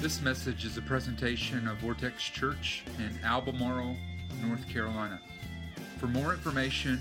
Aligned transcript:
This 0.00 0.22
message 0.22 0.64
is 0.64 0.76
a 0.76 0.82
presentation 0.82 1.66
of 1.66 1.78
Vortex 1.78 2.22
Church 2.22 2.84
in 2.98 3.18
Albemarle, 3.24 3.96
North 4.44 4.68
Carolina. 4.68 5.20
For 5.98 6.06
more 6.06 6.32
information 6.32 7.00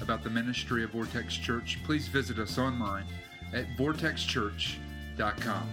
about 0.00 0.22
the 0.22 0.30
ministry 0.30 0.84
of 0.84 0.90
Vortex 0.90 1.34
Church, 1.36 1.80
please 1.82 2.06
visit 2.06 2.38
us 2.38 2.56
online 2.56 3.06
at 3.52 3.66
vortexchurch.com. 3.76 5.68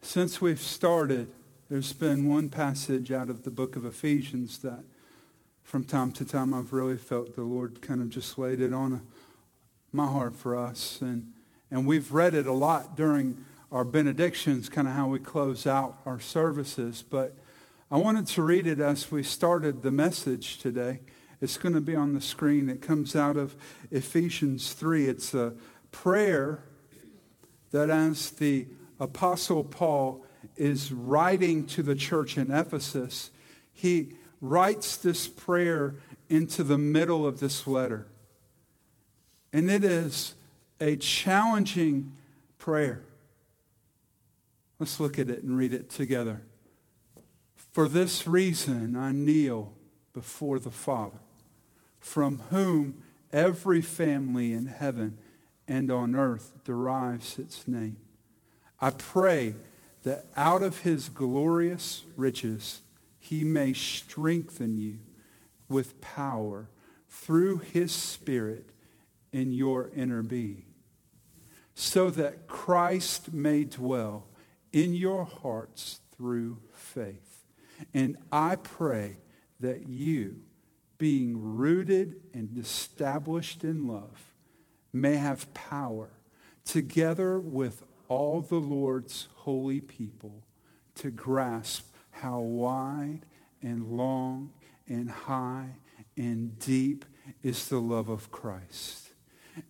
Since 0.00 0.40
we've 0.40 0.58
started, 0.58 1.30
there's 1.68 1.92
been 1.92 2.26
one 2.26 2.48
passage 2.48 3.12
out 3.12 3.28
of 3.28 3.42
the 3.42 3.50
book 3.50 3.76
of 3.76 3.84
Ephesians 3.84 4.60
that 4.60 4.82
from 5.62 5.84
time 5.84 6.10
to 6.12 6.24
time 6.24 6.54
I've 6.54 6.72
really 6.72 6.96
felt 6.96 7.36
the 7.36 7.42
Lord 7.42 7.82
kind 7.82 8.00
of 8.00 8.08
just 8.08 8.38
laid 8.38 8.62
it 8.62 8.72
on 8.72 9.06
my 9.92 10.06
heart 10.06 10.34
for 10.34 10.56
us. 10.56 11.02
And 11.02 11.34
and 11.70 11.86
we've 11.86 12.12
read 12.12 12.34
it 12.34 12.46
a 12.46 12.52
lot 12.52 12.96
during 12.96 13.44
our 13.72 13.84
benedictions, 13.84 14.68
kind 14.68 14.86
of 14.86 14.94
how 14.94 15.08
we 15.08 15.18
close 15.18 15.66
out 15.66 15.98
our 16.06 16.20
services. 16.20 17.04
But 17.08 17.36
I 17.90 17.98
wanted 17.98 18.26
to 18.28 18.42
read 18.42 18.66
it 18.66 18.80
as 18.80 19.10
we 19.10 19.22
started 19.22 19.82
the 19.82 19.90
message 19.90 20.58
today. 20.58 21.00
It's 21.40 21.58
going 21.58 21.74
to 21.74 21.80
be 21.80 21.94
on 21.94 22.14
the 22.14 22.20
screen. 22.20 22.68
It 22.68 22.80
comes 22.80 23.14
out 23.14 23.36
of 23.36 23.56
Ephesians 23.90 24.72
3. 24.72 25.06
It's 25.06 25.34
a 25.34 25.54
prayer 25.90 26.64
that, 27.72 27.90
as 27.90 28.30
the 28.30 28.68
Apostle 28.98 29.64
Paul 29.64 30.24
is 30.56 30.92
writing 30.92 31.66
to 31.66 31.82
the 31.82 31.94
church 31.94 32.38
in 32.38 32.50
Ephesus, 32.50 33.30
he 33.72 34.14
writes 34.40 34.96
this 34.96 35.26
prayer 35.26 35.96
into 36.28 36.62
the 36.62 36.78
middle 36.78 37.26
of 37.26 37.40
this 37.40 37.66
letter. 37.66 38.06
And 39.52 39.70
it 39.70 39.84
is 39.84 40.34
a 40.80 40.96
challenging 40.96 42.12
prayer. 42.58 43.02
Let's 44.78 45.00
look 45.00 45.18
at 45.18 45.30
it 45.30 45.42
and 45.42 45.56
read 45.56 45.72
it 45.72 45.88
together. 45.88 46.42
For 47.72 47.88
this 47.88 48.26
reason 48.26 48.96
I 48.96 49.12
kneel 49.12 49.72
before 50.12 50.58
the 50.58 50.70
Father, 50.70 51.18
from 51.98 52.42
whom 52.50 53.02
every 53.32 53.82
family 53.82 54.52
in 54.52 54.66
heaven 54.66 55.18
and 55.66 55.90
on 55.90 56.14
earth 56.14 56.52
derives 56.64 57.38
its 57.38 57.66
name. 57.66 57.96
I 58.80 58.90
pray 58.90 59.54
that 60.04 60.26
out 60.36 60.62
of 60.62 60.80
his 60.80 61.08
glorious 61.08 62.04
riches 62.16 62.82
he 63.18 63.42
may 63.42 63.72
strengthen 63.72 64.78
you 64.78 64.98
with 65.68 66.00
power 66.00 66.68
through 67.08 67.58
his 67.58 67.92
Spirit 67.92 68.66
in 69.32 69.52
your 69.52 69.90
inner 69.96 70.22
being 70.22 70.65
so 71.78 72.08
that 72.08 72.46
Christ 72.46 73.34
may 73.34 73.64
dwell 73.64 74.28
in 74.72 74.94
your 74.94 75.26
hearts 75.26 76.00
through 76.16 76.56
faith. 76.72 77.44
And 77.92 78.16
I 78.32 78.56
pray 78.56 79.18
that 79.60 79.86
you, 79.86 80.36
being 80.96 81.38
rooted 81.38 82.16
and 82.32 82.56
established 82.56 83.62
in 83.62 83.86
love, 83.86 84.32
may 84.90 85.16
have 85.16 85.52
power, 85.52 86.08
together 86.64 87.38
with 87.38 87.82
all 88.08 88.40
the 88.40 88.56
Lord's 88.56 89.28
holy 89.34 89.82
people, 89.82 90.46
to 90.94 91.10
grasp 91.10 91.94
how 92.10 92.40
wide 92.40 93.26
and 93.60 93.86
long 93.86 94.50
and 94.88 95.10
high 95.10 95.74
and 96.16 96.58
deep 96.58 97.04
is 97.42 97.68
the 97.68 97.80
love 97.80 98.08
of 98.08 98.30
Christ 98.30 99.05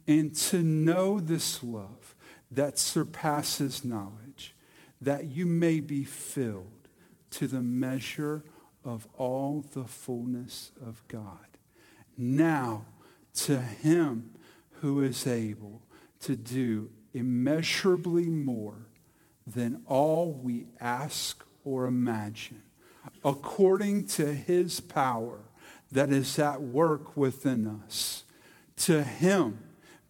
and 0.06 0.34
to 0.34 0.62
know 0.62 1.20
this 1.20 1.62
love 1.62 2.14
that 2.50 2.78
surpasses 2.78 3.84
knowledge, 3.84 4.54
that 5.00 5.26
you 5.26 5.46
may 5.46 5.80
be 5.80 6.04
filled 6.04 6.88
to 7.30 7.46
the 7.46 7.62
measure 7.62 8.44
of 8.84 9.06
all 9.16 9.64
the 9.72 9.84
fullness 9.84 10.70
of 10.84 11.02
God. 11.08 11.46
Now, 12.16 12.86
to 13.34 13.60
him 13.60 14.30
who 14.80 15.02
is 15.02 15.26
able 15.26 15.82
to 16.20 16.36
do 16.36 16.90
immeasurably 17.12 18.26
more 18.26 18.86
than 19.46 19.82
all 19.86 20.32
we 20.32 20.66
ask 20.80 21.44
or 21.64 21.86
imagine, 21.86 22.62
according 23.24 24.06
to 24.06 24.32
his 24.32 24.80
power 24.80 25.40
that 25.92 26.10
is 26.10 26.38
at 26.38 26.62
work 26.62 27.16
within 27.16 27.66
us. 27.84 28.24
To 28.76 29.02
him 29.02 29.58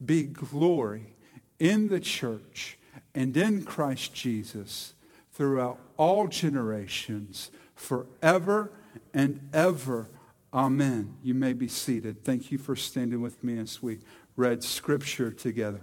be 0.05 0.25
glory 0.25 1.15
in 1.59 1.89
the 1.89 2.01
church 2.01 2.79
and 3.15 3.37
in 3.37 3.65
Christ 3.65 4.15
Jesus 4.15 4.95
throughout 5.33 5.79
all 5.97 6.29
generations, 6.29 7.51
forever 7.75 8.71
and 9.13 9.49
ever. 9.53 10.09
Amen. 10.53 11.17
You 11.23 11.35
may 11.35 11.53
be 11.53 11.69
seated. 11.69 12.25
Thank 12.25 12.51
you 12.51 12.59
for 12.59 12.77
standing 12.77 13.21
with 13.21 13.43
me 13.43 13.59
as 13.59 13.83
we 13.83 13.99
read 14.37 14.63
Scripture 14.63 15.31
together. 15.31 15.81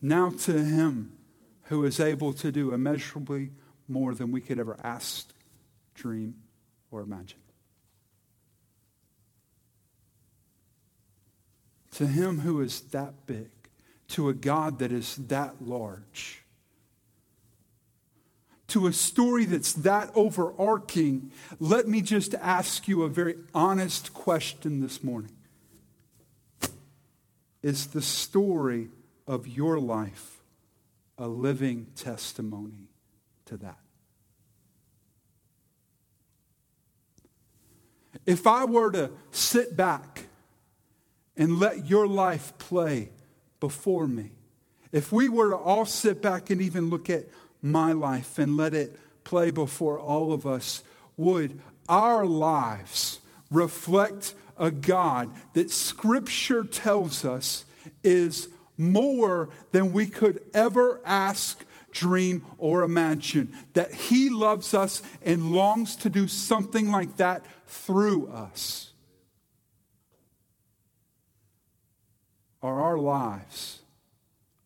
Now 0.00 0.28
to 0.30 0.52
him 0.62 1.12
who 1.64 1.84
is 1.84 1.98
able 1.98 2.34
to 2.34 2.52
do 2.52 2.74
immeasurably 2.74 3.52
more 3.88 4.14
than 4.14 4.32
we 4.32 4.42
could 4.42 4.58
ever 4.58 4.78
ask 4.84 5.33
dream, 5.94 6.34
or 6.90 7.00
imagine. 7.00 7.38
To 11.92 12.06
him 12.06 12.40
who 12.40 12.60
is 12.60 12.80
that 12.90 13.26
big, 13.26 13.50
to 14.08 14.28
a 14.28 14.34
God 14.34 14.80
that 14.80 14.90
is 14.92 15.16
that 15.16 15.54
large, 15.62 16.42
to 18.68 18.88
a 18.88 18.92
story 18.92 19.44
that's 19.44 19.72
that 19.74 20.10
overarching, 20.16 21.30
let 21.60 21.86
me 21.86 22.00
just 22.00 22.34
ask 22.34 22.88
you 22.88 23.04
a 23.04 23.08
very 23.08 23.36
honest 23.54 24.12
question 24.12 24.80
this 24.80 25.04
morning. 25.04 25.30
Is 27.62 27.86
the 27.86 28.02
story 28.02 28.88
of 29.28 29.46
your 29.46 29.78
life 29.78 30.42
a 31.16 31.28
living 31.28 31.86
testimony 31.94 32.88
to 33.46 33.56
that? 33.58 33.83
If 38.26 38.46
I 38.46 38.64
were 38.64 38.90
to 38.92 39.10
sit 39.30 39.76
back 39.76 40.26
and 41.36 41.58
let 41.58 41.88
your 41.88 42.06
life 42.06 42.56
play 42.58 43.10
before 43.60 44.06
me, 44.06 44.30
if 44.92 45.12
we 45.12 45.28
were 45.28 45.50
to 45.50 45.56
all 45.56 45.84
sit 45.86 46.22
back 46.22 46.50
and 46.50 46.60
even 46.60 46.90
look 46.90 47.10
at 47.10 47.26
my 47.60 47.92
life 47.92 48.38
and 48.38 48.56
let 48.56 48.74
it 48.74 48.98
play 49.24 49.50
before 49.50 49.98
all 49.98 50.32
of 50.32 50.46
us, 50.46 50.82
would 51.16 51.60
our 51.88 52.24
lives 52.24 53.20
reflect 53.50 54.34
a 54.56 54.70
God 54.70 55.30
that 55.54 55.70
Scripture 55.70 56.64
tells 56.64 57.24
us 57.24 57.64
is 58.02 58.48
more 58.76 59.48
than 59.72 59.92
we 59.92 60.06
could 60.06 60.40
ever 60.52 61.00
ask, 61.04 61.64
dream, 61.94 62.44
or 62.58 62.82
imagine? 62.82 63.56
That 63.72 63.94
He 63.94 64.28
loves 64.28 64.74
us 64.74 65.00
and 65.22 65.52
longs 65.52 65.96
to 65.96 66.10
do 66.10 66.28
something 66.28 66.90
like 66.90 67.16
that 67.16 67.46
through 67.66 68.28
us. 68.28 68.90
Are 72.62 72.82
our 72.82 72.98
lives 72.98 73.80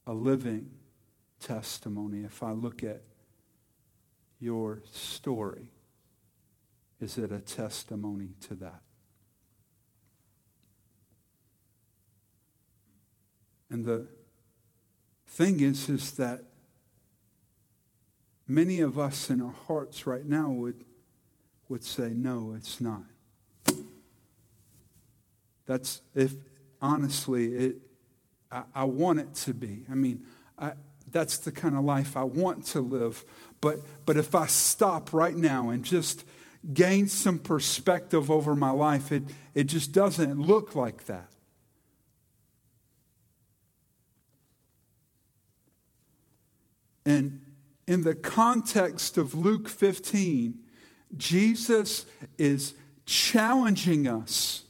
a 0.07 0.13
living 0.13 0.71
testimony? 1.41 2.25
If 2.25 2.43
I 2.43 2.53
look 2.53 2.83
at 2.83 3.03
your 4.41 4.83
story, 4.93 5.71
is 7.01 7.19
it 7.19 7.31
a 7.31 7.41
testimony 7.41 8.31
to 8.49 8.55
that? 8.57 8.83
And 13.71 13.85
the 13.85 14.07
thing 15.27 15.61
is, 15.61 15.89
is 15.89 16.13
that 16.13 16.45
many 18.49 18.81
of 18.81 18.99
us 18.99 19.31
in 19.31 19.41
our 19.41 19.55
hearts 19.67 20.07
right 20.07 20.25
now 20.25 20.51
would 20.51 20.85
would 21.69 21.85
say, 21.85 22.09
no, 22.15 22.55
it's 22.57 22.81
not. 22.81 23.03
That's 25.67 26.01
if 26.15 26.35
honestly, 26.81 27.55
it, 27.55 27.77
I, 28.51 28.63
I 28.75 28.85
want 28.85 29.21
it 29.21 29.35
to 29.35 29.53
be. 29.53 29.85
I 29.91 29.95
mean, 29.95 30.25
I, 30.59 30.73
that's 31.11 31.39
the 31.39 31.53
kind 31.53 31.77
of 31.77 31.85
life 31.85 32.17
I 32.17 32.25
want 32.25 32.65
to 32.67 32.81
live. 32.81 33.25
But, 33.61 33.81
but 34.07 34.17
if 34.17 34.35
I 34.35 34.47
stop 34.47 35.13
right 35.13 35.37
now 35.37 35.69
and 35.71 35.85
just 35.85 36.25
gain 36.73 37.09
some 37.09 37.39
perspective 37.39 38.31
over 38.31 38.55
my 38.55 38.71
life, 38.71 39.13
it, 39.13 39.25
it 39.55 39.65
just 39.65 39.93
doesn't 39.93 40.41
look 40.41 40.75
like 40.75 41.05
that. 41.05 41.31
And 47.05 47.41
in 47.89 48.03
the 48.03 48.15
context 48.15 49.17
of 49.17 49.35
Luke 49.35 49.67
15, 49.67 50.59
Jesus 51.17 52.05
is 52.37 52.75
challenging 53.07 54.07
us 54.07 54.65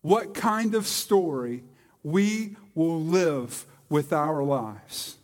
what 0.00 0.34
kind 0.34 0.74
of 0.74 0.84
story 0.84 1.62
we 2.02 2.56
will 2.74 3.00
live 3.00 3.64
with 3.88 4.12
our 4.12 4.42
lives. 4.42 5.16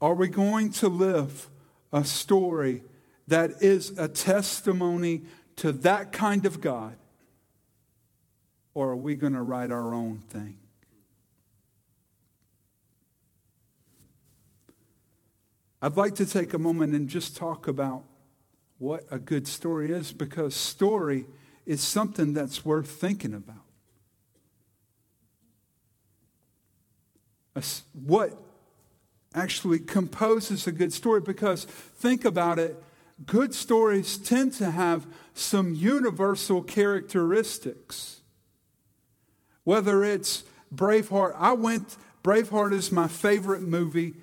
Are 0.00 0.14
we 0.14 0.28
going 0.28 0.70
to 0.74 0.88
live 0.88 1.48
a 1.92 2.04
story 2.04 2.84
that 3.26 3.50
is 3.60 3.98
a 3.98 4.06
testimony 4.06 5.22
to 5.56 5.72
that 5.72 6.12
kind 6.12 6.46
of 6.46 6.60
God? 6.60 6.94
Or 8.72 8.90
are 8.90 8.96
we 8.96 9.16
going 9.16 9.32
to 9.32 9.42
write 9.42 9.72
our 9.72 9.92
own 9.92 10.18
thing? 10.18 10.58
I'd 15.84 15.96
like 15.96 16.14
to 16.14 16.26
take 16.26 16.54
a 16.54 16.58
moment 16.58 16.94
and 16.94 17.08
just 17.08 17.36
talk 17.36 17.66
about 17.66 18.04
what 18.78 19.04
a 19.10 19.18
good 19.18 19.48
story 19.48 19.90
is 19.90 20.12
because 20.12 20.54
story 20.54 21.26
is 21.66 21.80
something 21.80 22.32
that's 22.34 22.64
worth 22.64 22.88
thinking 22.88 23.34
about. 23.34 23.56
What 27.92 28.40
actually 29.34 29.80
composes 29.80 30.66
a 30.66 30.72
good 30.72 30.92
story? 30.92 31.20
Because 31.20 31.64
think 31.64 32.24
about 32.24 32.58
it, 32.58 32.80
good 33.26 33.52
stories 33.52 34.18
tend 34.18 34.52
to 34.54 34.70
have 34.70 35.06
some 35.34 35.74
universal 35.74 36.62
characteristics. 36.62 38.20
Whether 39.64 40.04
it's 40.04 40.44
Braveheart, 40.74 41.34
I 41.36 41.52
went, 41.52 41.96
Braveheart 42.22 42.72
is 42.72 42.90
my 42.90 43.08
favorite 43.08 43.62
movie, 43.62 44.14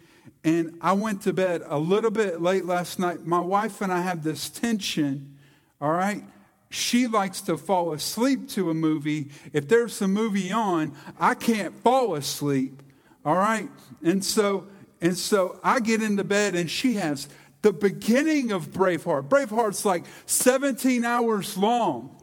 and 0.43 0.77
I 0.81 0.93
went 0.93 1.23
to 1.23 1.33
bed 1.33 1.63
a 1.65 1.77
little 1.77 2.11
bit 2.11 2.41
late 2.41 2.65
last 2.65 2.99
night. 2.99 3.25
My 3.25 3.39
wife 3.39 3.81
and 3.81 3.91
I 3.91 4.01
have 4.01 4.23
this 4.23 4.49
tension, 4.49 5.37
all 5.81 5.91
right? 5.91 6.23
She 6.69 7.07
likes 7.07 7.41
to 7.41 7.57
fall 7.57 7.93
asleep 7.93 8.47
to 8.49 8.69
a 8.69 8.73
movie. 8.73 9.31
If 9.53 9.67
there's 9.67 10.01
a 10.01 10.07
movie 10.07 10.51
on, 10.51 10.93
I 11.19 11.33
can't 11.33 11.77
fall 11.81 12.15
asleep, 12.15 12.81
all 13.25 13.35
right? 13.35 13.69
And 14.03 14.23
so, 14.23 14.67
and 15.01 15.17
so 15.17 15.59
I 15.63 15.79
get 15.79 16.01
into 16.01 16.23
bed 16.23 16.55
and 16.55 16.69
she 16.69 16.93
has 16.93 17.27
the 17.61 17.73
beginning 17.73 18.51
of 18.51 18.71
Braveheart. 18.71 19.27
Braveheart's 19.27 19.83
like 19.83 20.05
17 20.25 21.03
hours 21.03 21.57
long 21.57 22.15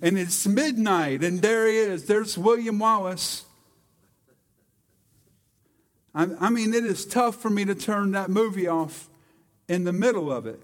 and 0.00 0.18
it's 0.18 0.46
midnight, 0.46 1.22
and 1.24 1.42
there 1.42 1.66
he 1.66 1.76
is. 1.76 2.04
There's 2.04 2.38
William 2.38 2.78
Wallace. 2.78 3.44
I, 6.14 6.28
I 6.40 6.50
mean, 6.50 6.74
it 6.74 6.84
is 6.84 7.04
tough 7.04 7.36
for 7.36 7.50
me 7.50 7.64
to 7.64 7.74
turn 7.74 8.12
that 8.12 8.30
movie 8.30 8.66
off 8.66 9.08
in 9.68 9.84
the 9.84 9.92
middle 9.92 10.32
of 10.32 10.46
it 10.46 10.60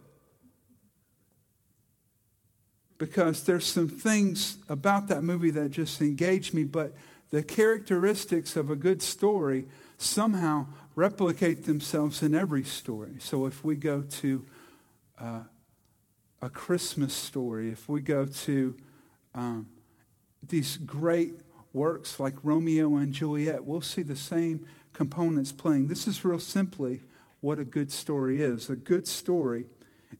because 2.99 3.44
there's 3.44 3.67
some 3.67 3.88
things 3.88 4.58
about 4.69 5.08
that 5.08 5.23
movie 5.23 5.50
that 5.50 5.70
just 5.70 6.00
engage 6.00 6.52
me, 6.52 6.64
but 6.64 6.94
the 7.31 7.43
characteristics 7.43 8.56
of 8.56 8.70
a 8.70 8.76
good 8.76 9.02
story 9.02 9.67
somehow 9.99 10.67
replicate 10.94 11.64
themselves 11.64 12.23
in 12.23 12.35
every 12.35 12.64
story. 12.64 13.17
So 13.19 13.46
if 13.46 13.64
we 13.64 13.75
go 13.75 14.02
to 14.02 14.44
uh, 15.20 15.41
a 16.41 16.49
Christmas 16.49 17.12
story, 17.12 17.70
if 17.70 17.88
we 17.88 18.00
go 18.00 18.26
to 18.26 18.76
um, 19.35 19.67
these 20.46 20.76
great 20.76 21.35
works 21.73 22.20
like 22.20 22.35
Romeo 22.43 22.96
and 22.96 23.12
Juliet, 23.12 23.64
we'll 23.64 23.81
see 23.81 24.02
the 24.02 24.17
same 24.17 24.67
components 24.94 25.52
playing. 25.52 25.88
This 25.88 26.08
is 26.08 26.25
real 26.25 26.38
simply 26.38 27.02
what 27.41 27.58
a 27.58 27.64
good 27.64 27.93
story 27.93 28.41
is. 28.41 28.70
A 28.70 28.76
good 28.76 29.06
story 29.06 29.67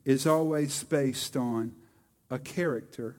is 0.03 0.27
always 0.27 0.83
based 0.83 1.35
on 1.35 1.73
a 2.29 2.37
character 2.37 3.15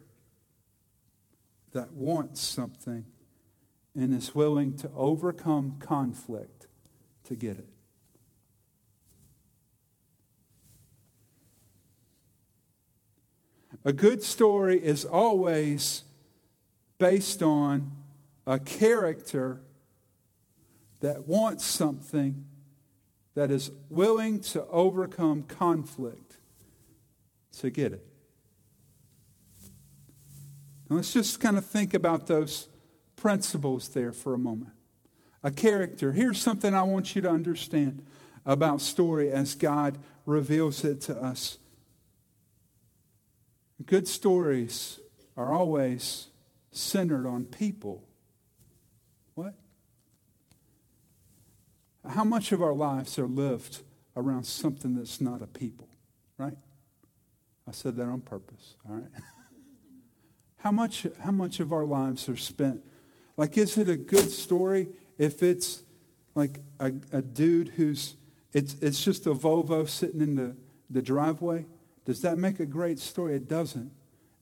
that 1.72 1.92
wants 1.92 2.40
something 2.40 3.04
and 3.96 4.14
is 4.14 4.34
willing 4.34 4.76
to 4.76 4.90
overcome 4.94 5.76
conflict 5.80 6.68
to 7.24 7.34
get 7.34 7.58
it. 7.58 7.68
A 13.84 13.92
good 13.92 14.22
story 14.22 14.78
is 14.78 15.04
always 15.04 16.04
based 16.98 17.42
on 17.42 17.92
a 18.46 18.58
character 18.58 19.60
that 21.00 21.26
wants 21.26 21.64
something 21.64 22.44
that 23.34 23.50
is 23.50 23.70
willing 23.90 24.40
to 24.40 24.64
overcome 24.66 25.42
conflict 25.42 26.36
to 27.58 27.70
get 27.70 27.92
it. 27.92 28.06
Now 30.88 30.96
let's 30.96 31.12
just 31.12 31.40
kind 31.40 31.58
of 31.58 31.64
think 31.64 31.94
about 31.94 32.26
those 32.26 32.68
principles 33.16 33.88
there 33.88 34.12
for 34.12 34.34
a 34.34 34.38
moment. 34.38 34.72
A 35.42 35.50
character. 35.50 36.12
Here's 36.12 36.40
something 36.40 36.74
I 36.74 36.82
want 36.82 37.14
you 37.14 37.22
to 37.22 37.30
understand 37.30 38.04
about 38.44 38.80
story 38.80 39.30
as 39.30 39.54
God 39.54 39.98
reveals 40.24 40.84
it 40.84 41.00
to 41.02 41.16
us. 41.16 41.58
Good 43.84 44.08
stories 44.08 45.00
are 45.36 45.52
always 45.52 46.28
centered 46.70 47.26
on 47.26 47.44
people. 47.44 48.02
What? 49.34 49.54
How 52.08 52.24
much 52.24 52.52
of 52.52 52.62
our 52.62 52.74
lives 52.74 53.18
are 53.18 53.26
lived 53.26 53.82
around 54.16 54.44
something 54.44 54.94
that's 54.94 55.20
not 55.20 55.42
a 55.42 55.46
people, 55.46 55.88
right? 56.38 56.56
I 57.68 57.72
said 57.72 57.96
that 57.96 58.06
on 58.06 58.20
purpose, 58.20 58.76
all 58.88 58.96
right? 58.96 59.10
how, 60.58 60.70
much, 60.70 61.06
how 61.20 61.32
much 61.32 61.60
of 61.60 61.72
our 61.72 61.84
lives 61.84 62.28
are 62.28 62.36
spent? 62.36 62.82
Like, 63.36 63.58
is 63.58 63.76
it 63.76 63.88
a 63.88 63.96
good 63.96 64.30
story 64.30 64.88
if 65.18 65.42
it's 65.42 65.82
like 66.34 66.60
a, 66.80 66.92
a 67.12 67.22
dude 67.22 67.68
who's, 67.70 68.14
it's, 68.52 68.74
it's 68.80 69.02
just 69.02 69.26
a 69.26 69.34
Volvo 69.34 69.88
sitting 69.88 70.20
in 70.20 70.36
the, 70.36 70.56
the 70.88 71.02
driveway? 71.02 71.66
Does 72.04 72.22
that 72.22 72.38
make 72.38 72.60
a 72.60 72.66
great 72.66 72.98
story? 72.98 73.34
It 73.34 73.48
doesn't. 73.48 73.90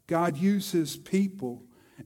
God 0.06 0.36
uses 0.36 0.96
people. 0.96 1.62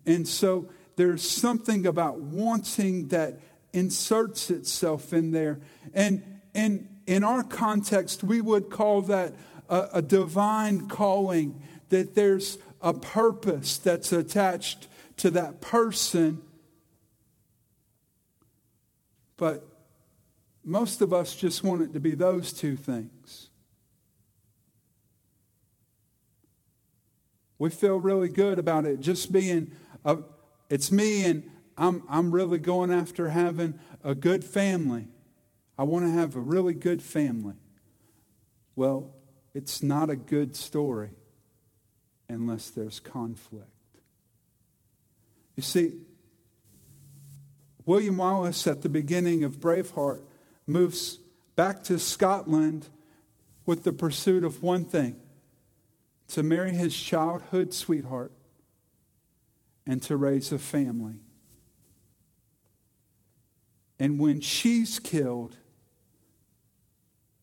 And 0.06 0.26
so 0.26 0.68
there's 0.96 1.28
something 1.28 1.86
about 1.86 2.20
wanting 2.20 3.08
that 3.08 3.40
inserts 3.72 4.50
itself 4.50 5.12
in 5.12 5.30
there. 5.30 5.60
And, 5.94 6.22
and 6.54 6.88
in 7.06 7.24
our 7.24 7.42
context, 7.42 8.22
we 8.22 8.40
would 8.40 8.70
call 8.70 9.02
that 9.02 9.34
a, 9.68 9.88
a 9.94 10.02
divine 10.02 10.88
calling, 10.88 11.62
that 11.88 12.14
there's 12.14 12.58
a 12.80 12.94
purpose 12.94 13.78
that's 13.78 14.12
attached 14.12 14.88
to 15.18 15.30
that 15.30 15.60
person. 15.60 16.42
But 19.36 19.66
most 20.64 21.00
of 21.00 21.12
us 21.12 21.34
just 21.34 21.64
want 21.64 21.82
it 21.82 21.92
to 21.92 22.00
be 22.00 22.14
those 22.14 22.52
two 22.52 22.76
things. 22.76 23.48
We 27.58 27.70
feel 27.70 27.98
really 27.98 28.28
good 28.28 28.58
about 28.58 28.84
it 28.84 29.00
just 29.00 29.32
being, 29.32 29.72
a, 30.04 30.18
it's 30.70 30.92
me 30.92 31.24
and 31.24 31.50
I'm, 31.78 32.02
I'm 32.08 32.32
really 32.32 32.58
going 32.58 32.90
after 32.90 33.30
having 33.30 33.78
a 34.02 34.14
good 34.14 34.44
family. 34.44 35.06
I 35.78 35.84
want 35.84 36.04
to 36.04 36.10
have 36.10 36.34
a 36.34 36.40
really 36.40 36.74
good 36.74 37.00
family. 37.00 37.54
Well, 38.74 39.14
it's 39.54 39.82
not 39.82 40.10
a 40.10 40.16
good 40.16 40.56
story 40.56 41.10
unless 42.28 42.70
there's 42.70 42.98
conflict. 42.98 43.70
You 45.56 45.62
see, 45.62 45.92
William 47.86 48.18
Wallace 48.18 48.66
at 48.66 48.82
the 48.82 48.88
beginning 48.88 49.44
of 49.44 49.60
Braveheart 49.60 50.22
moves 50.66 51.18
back 51.56 51.82
to 51.84 51.98
Scotland 51.98 52.88
with 53.64 53.84
the 53.84 53.92
pursuit 53.92 54.44
of 54.44 54.62
one 54.62 54.84
thing 54.84 55.16
to 56.28 56.42
marry 56.42 56.72
his 56.72 56.94
childhood 56.94 57.72
sweetheart 57.72 58.32
and 59.86 60.02
to 60.02 60.16
raise 60.16 60.52
a 60.52 60.58
family. 60.58 61.14
And 63.98 64.18
when 64.18 64.40
she's 64.40 64.98
killed, 64.98 65.56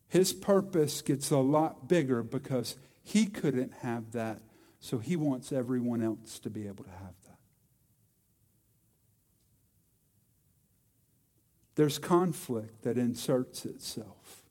his 0.07 0.31
purpose 0.31 1.01
gets 1.01 1.31
a 1.31 1.38
lot 1.38 1.89
bigger 1.89 2.24
because 2.24 2.75
he 3.03 3.25
couldn't 3.25 3.74
have 3.81 4.13
that, 4.13 4.41
so 4.79 4.97
he 4.97 5.15
wants 5.15 5.51
everyone 5.51 6.01
else 6.01 6.39
to 6.39 6.50
be 6.50 6.67
able 6.67 6.85
to 6.85 6.91
have 6.91 7.13
that. 7.25 7.38
There's 11.75 12.00
conflict 12.00 12.83
that 12.83 12.97
inserts 12.97 13.65
itself, 13.65 14.43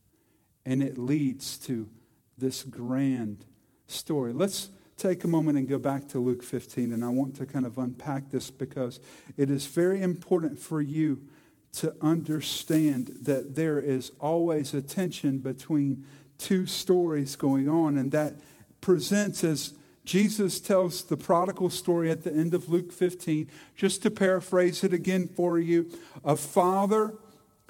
and 0.65 0.83
it 0.83 0.97
leads 0.97 1.57
to 1.59 1.89
this 2.37 2.61
grand 2.61 3.45
story. 3.87 4.31
Let's 4.31 4.69
take 4.97 5.23
a 5.23 5.27
moment 5.27 5.57
and 5.57 5.67
go 5.67 5.79
back 5.79 6.07
to 6.09 6.19
Luke 6.19 6.43
15, 6.43 6.93
and 6.93 7.03
I 7.03 7.09
want 7.09 7.35
to 7.37 7.45
kind 7.47 7.65
of 7.65 7.79
unpack 7.79 8.29
this 8.29 8.51
because 8.51 8.99
it 9.35 9.49
is 9.49 9.65
very 9.65 10.01
important 10.01 10.59
for 10.59 10.81
you 10.81 11.27
to 11.75 11.95
understand 12.01 13.17
that 13.21 13.55
there 13.55 13.79
is 13.79 14.11
always 14.19 14.73
a 14.73 14.81
tension 14.81 15.39
between 15.39 16.05
two 16.37 16.65
stories 16.65 17.35
going 17.35 17.69
on, 17.69 17.97
and 17.97 18.11
that 18.11 18.35
presents 18.81 19.43
as 19.43 19.73
Jesus 20.05 20.59
tells 20.59 21.03
the 21.03 21.17
prodigal 21.17 21.69
story 21.69 22.11
at 22.11 22.23
the 22.23 22.31
end 22.31 22.53
of 22.53 22.69
Luke 22.69 22.91
15. 22.91 23.49
Just 23.75 24.03
to 24.03 24.11
paraphrase 24.11 24.83
it 24.83 24.93
again 24.93 25.27
for 25.27 25.59
you 25.59 25.89
a 26.23 26.35
father 26.35 27.15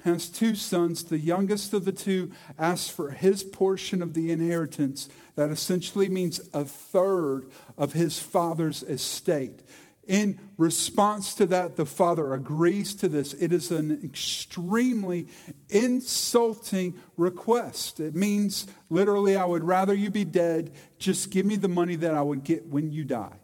has 0.04 0.28
two 0.28 0.54
sons. 0.54 1.02
The 1.04 1.18
youngest 1.18 1.72
of 1.74 1.84
the 1.84 1.92
two 1.92 2.30
asks 2.58 2.88
for 2.88 3.10
his 3.10 3.42
portion 3.42 4.02
of 4.02 4.14
the 4.14 4.30
inheritance. 4.30 5.08
That 5.34 5.50
essentially 5.50 6.08
means 6.08 6.40
a 6.54 6.64
third 6.64 7.50
of 7.76 7.94
his 7.94 8.18
father's 8.18 8.82
estate. 8.84 9.60
In 10.06 10.38
response 10.56 11.34
to 11.34 11.46
that, 11.46 11.74
the 11.74 11.84
father 11.84 12.32
agrees 12.32 12.94
to 12.96 13.08
this. 13.08 13.34
It 13.34 13.52
is 13.52 13.72
an 13.72 14.00
extremely 14.04 15.26
insulting 15.68 16.94
request. 17.16 17.98
It 17.98 18.14
means 18.14 18.68
literally, 18.88 19.36
I 19.36 19.44
would 19.44 19.64
rather 19.64 19.94
you 19.94 20.10
be 20.10 20.24
dead. 20.24 20.72
Just 20.98 21.30
give 21.30 21.44
me 21.44 21.56
the 21.56 21.68
money 21.68 21.96
that 21.96 22.14
I 22.14 22.22
would 22.22 22.44
get 22.44 22.66
when 22.68 22.92
you 22.92 23.02
die. 23.04 23.36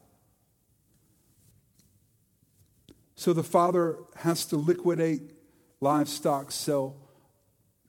So 3.16 3.32
the 3.32 3.42
father 3.42 3.98
has 4.16 4.44
to 4.46 4.56
liquidate 4.56 5.32
livestock, 5.80 6.52
sell 6.52 6.96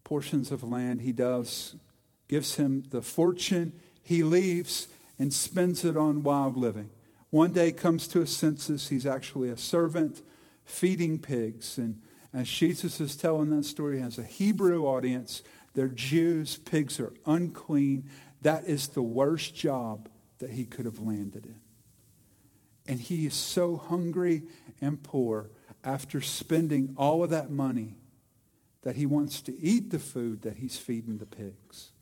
portions 0.04 0.52
of 0.52 0.64
land. 0.64 1.02
He 1.02 1.12
does, 1.12 1.76
gives 2.28 2.56
him 2.56 2.84
the 2.90 3.04
fortune. 3.04 3.74
He 4.02 4.24
leaves 4.24 4.88
and 5.20 5.32
spends 5.32 5.86
it 5.86 5.96
on 5.96 6.24
wild 6.24 6.58
living. 6.58 6.90
One 7.34 7.52
day 7.52 7.72
comes 7.72 8.08
to 8.10 8.20
his 8.20 8.30
senses. 8.30 8.90
He's 8.90 9.08
actually 9.08 9.50
a 9.50 9.58
servant 9.58 10.22
feeding 10.66 11.18
pigs. 11.18 11.80
And 11.80 12.00
as 12.32 12.48
Jesus 12.48 13.02
is 13.02 13.16
telling 13.16 13.50
that 13.50 13.66
story, 13.66 13.96
he 13.96 14.04
has 14.04 14.20
a 14.20 14.24
Hebrew 14.24 14.86
audience. 14.86 15.42
They're 15.74 15.88
Jews. 15.88 16.58
Pigs 16.58 17.00
are 17.00 17.12
unclean. 17.26 18.08
That 18.44 18.66
is 18.66 18.90
the 18.90 19.02
worst 19.02 19.56
job 19.56 20.10
that 20.38 20.52
he 20.52 20.66
could 20.66 20.86
have 20.86 21.00
landed 21.00 21.48
in. 21.48 21.56
And 22.88 23.02
he 23.02 23.26
is 23.26 23.34
so 23.34 23.78
hungry 23.78 24.44
and 24.80 25.02
poor 25.02 25.50
after 25.84 26.22
spending 26.22 26.94
all 26.98 27.24
of 27.24 27.32
that 27.32 27.50
money 27.50 27.96
that 28.84 28.96
he 28.96 29.08
wants 29.08 29.42
to 29.42 29.60
eat 29.60 29.90
the 29.90 29.98
food 29.98 30.44
that 30.44 30.58
he's 30.58 30.78
feeding 30.78 31.18
the 31.18 31.26
pigs. 31.26 31.94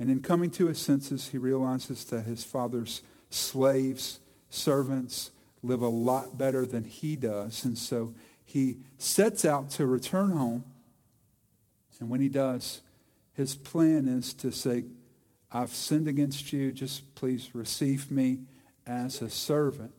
And 0.00 0.10
in 0.10 0.20
coming 0.20 0.50
to 0.50 0.66
his 0.66 0.80
senses, 0.80 1.28
he 1.28 1.38
realizes 1.38 2.04
that 2.06 2.22
his 2.22 2.42
father's 2.42 3.02
slaves, 3.30 4.20
servants 4.50 5.30
live 5.62 5.82
a 5.82 5.88
lot 5.88 6.38
better 6.38 6.64
than 6.64 6.84
he 6.84 7.16
does. 7.16 7.64
And 7.64 7.76
so 7.76 8.14
he 8.44 8.78
sets 8.96 9.44
out 9.44 9.70
to 9.70 9.86
return 9.86 10.30
home. 10.30 10.64
And 12.00 12.08
when 12.08 12.20
he 12.20 12.28
does, 12.28 12.80
his 13.32 13.54
plan 13.54 14.06
is 14.06 14.32
to 14.34 14.52
say, 14.52 14.84
I've 15.50 15.74
sinned 15.74 16.08
against 16.08 16.52
you. 16.52 16.72
Just 16.72 17.14
please 17.14 17.54
receive 17.54 18.10
me 18.10 18.40
as 18.86 19.20
a 19.20 19.30
servant. 19.30 19.92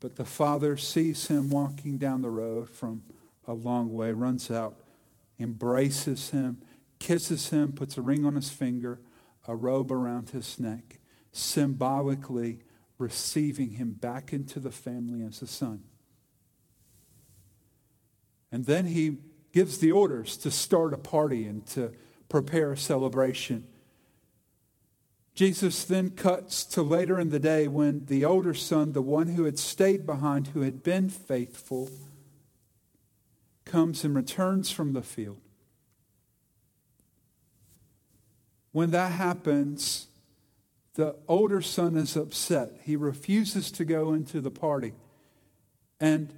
But 0.00 0.16
the 0.16 0.24
father 0.24 0.76
sees 0.76 1.28
him 1.28 1.48
walking 1.48 1.96
down 1.96 2.22
the 2.22 2.30
road 2.30 2.68
from 2.68 3.02
a 3.46 3.54
long 3.54 3.92
way, 3.92 4.12
runs 4.12 4.50
out, 4.50 4.74
embraces 5.38 6.30
him, 6.30 6.58
kisses 6.98 7.50
him, 7.50 7.72
puts 7.72 7.96
a 7.96 8.02
ring 8.02 8.26
on 8.26 8.34
his 8.34 8.50
finger, 8.50 9.00
a 9.46 9.54
robe 9.54 9.92
around 9.92 10.30
his 10.30 10.58
neck 10.58 10.98
symbolically 11.32 12.60
receiving 12.98 13.70
him 13.70 13.92
back 13.92 14.32
into 14.32 14.60
the 14.60 14.70
family 14.70 15.24
as 15.24 15.42
a 15.42 15.46
son. 15.46 15.82
And 18.52 18.66
then 18.66 18.86
he 18.86 19.16
gives 19.52 19.78
the 19.78 19.92
orders 19.92 20.36
to 20.38 20.50
start 20.50 20.94
a 20.94 20.98
party 20.98 21.46
and 21.46 21.66
to 21.68 21.92
prepare 22.28 22.72
a 22.72 22.76
celebration. 22.76 23.66
Jesus 25.34 25.84
then 25.84 26.10
cuts 26.10 26.64
to 26.64 26.82
later 26.82 27.18
in 27.18 27.30
the 27.30 27.38
day 27.38 27.66
when 27.66 28.04
the 28.06 28.24
older 28.24 28.52
son, 28.52 28.92
the 28.92 29.02
one 29.02 29.28
who 29.28 29.44
had 29.44 29.58
stayed 29.58 30.04
behind, 30.04 30.48
who 30.48 30.60
had 30.60 30.82
been 30.82 31.08
faithful, 31.08 31.90
comes 33.64 34.04
and 34.04 34.14
returns 34.14 34.70
from 34.70 34.92
the 34.92 35.02
field. 35.02 35.40
When 38.72 38.90
that 38.90 39.12
happens, 39.12 40.08
the 40.94 41.16
older 41.26 41.62
son 41.62 41.96
is 41.96 42.16
upset. 42.16 42.72
He 42.84 42.96
refuses 42.96 43.70
to 43.72 43.84
go 43.84 44.12
into 44.12 44.40
the 44.40 44.50
party. 44.50 44.92
And 46.00 46.32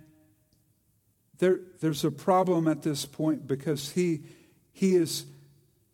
there, 1.38 1.60
there's 1.80 2.04
a 2.04 2.10
problem 2.10 2.68
at 2.68 2.82
this 2.82 3.04
point 3.06 3.46
because 3.46 3.90
he, 3.90 4.22
he 4.72 4.94
is 4.94 5.26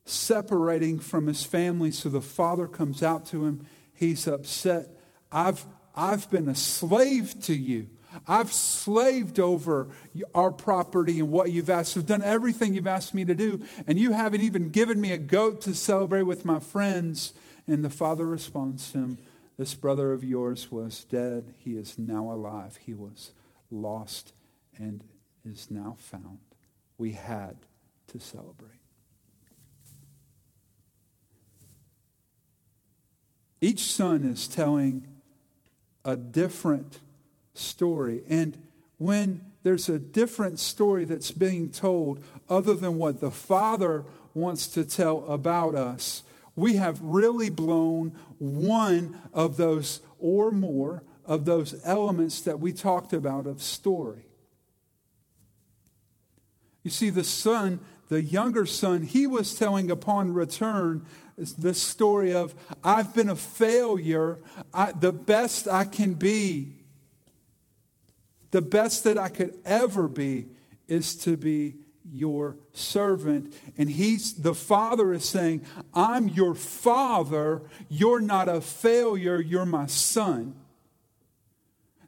separating 0.05 0.99
from 0.99 1.27
his 1.27 1.43
family. 1.43 1.91
So 1.91 2.09
the 2.09 2.21
father 2.21 2.67
comes 2.67 3.03
out 3.03 3.27
to 3.27 3.47
him. 3.47 3.67
He's 3.95 4.27
upset. 4.27 4.89
I've, 5.33 5.65
I've 5.95 6.31
been 6.31 6.49
a 6.49 6.55
slave 6.55 7.41
to 7.45 7.55
you. 7.55 7.89
I've 8.27 8.53
slaved 8.53 9.39
over 9.39 9.89
our 10.35 10.51
property 10.51 11.21
and 11.21 11.31
what 11.31 11.53
you've 11.53 11.71
asked. 11.71 11.97
I've 11.97 12.07
done 12.07 12.23
everything 12.23 12.75
you've 12.75 12.87
asked 12.87 13.15
me 13.15 13.25
to 13.25 13.35
do. 13.35 13.65
And 13.87 13.99
you 13.99 14.13
haven't 14.13 14.41
even 14.41 14.71
given 14.71 15.01
me 15.01 15.13
a 15.13 15.19
goat 15.19 15.61
to 15.63 15.75
celebrate 15.75 16.25
with 16.25 16.45
my 16.45 16.59
friends. 16.59 17.33
And 17.71 17.85
the 17.85 17.89
father 17.89 18.27
responds 18.27 18.91
to 18.91 18.99
him, 18.99 19.19
This 19.57 19.75
brother 19.75 20.13
of 20.13 20.25
yours 20.25 20.73
was 20.73 21.05
dead. 21.05 21.55
He 21.57 21.77
is 21.77 21.97
now 21.97 22.33
alive. 22.33 22.81
He 22.85 22.95
was 22.95 23.31
lost 23.71 24.33
and 24.77 25.05
is 25.45 25.71
now 25.71 25.95
found. 25.97 26.41
We 26.99 27.13
had 27.13 27.59
to 28.09 28.19
celebrate. 28.19 28.81
Each 33.61 33.83
son 33.83 34.25
is 34.25 34.49
telling 34.49 35.07
a 36.05 36.17
different 36.17 36.99
story. 37.55 38.25
And 38.29 38.59
when 38.99 39.43
there's 39.63 39.89
a 39.89 40.01
different 40.01 40.59
story 40.59 41.05
that's 41.05 41.31
being 41.31 41.71
told, 41.71 42.25
other 42.49 42.75
than 42.75 42.99
what 42.99 43.21
the 43.21 43.31
Father 43.31 44.05
wants 44.35 44.67
to 44.67 44.85
tell 44.85 45.25
about 45.27 45.77
us, 45.77 46.25
we 46.61 46.77
have 46.77 47.01
really 47.01 47.51
blown 47.51 48.13
one 48.39 49.19
of 49.33 49.57
those 49.57 50.01
or 50.19 50.51
more 50.51 51.03
of 51.25 51.45
those 51.45 51.75
elements 51.85 52.43
that 52.43 52.61
we 52.61 52.73
talked 52.73 53.13
about 53.13 53.47
of 53.47 53.63
story. 53.63 54.27
You 56.83 56.91
see, 56.91 57.11
the 57.11 57.25
son, 57.25 57.81
the 58.09 58.23
younger 58.23 58.67
son, 58.67 59.03
he 59.03 59.27
was 59.27 59.55
telling 59.55 59.91
upon 59.91 60.35
return 60.35 61.07
the 61.37 61.75
story 61.75 62.35
of, 62.35 62.55
I've 62.85 63.15
been 63.15 63.31
a 63.31 63.37
failure, 63.37 64.39
I, 64.75 64.93
the 64.93 65.13
best 65.13 65.67
I 65.69 65.85
can 65.85 66.15
be, 66.15 66.73
the 68.51 68.63
best 68.63 69.05
that 69.05 69.17
I 69.17 69.29
could 69.29 69.55
ever 69.65 70.09
be 70.09 70.49
is 70.89 71.15
to 71.17 71.37
be 71.37 71.77
your 72.11 72.57
servant. 72.73 73.55
And 73.77 73.91
he's 73.91 74.35
the 74.35 74.55
father 74.55 75.13
is 75.13 75.29
saying, 75.29 75.65
I'm 75.95 76.29
your 76.29 76.55
father. 76.55 77.63
You're 77.89 78.21
not 78.21 78.49
a 78.49 78.61
failure. 78.61 79.41
You're 79.41 79.67
my 79.67 79.87
son. 79.87 80.55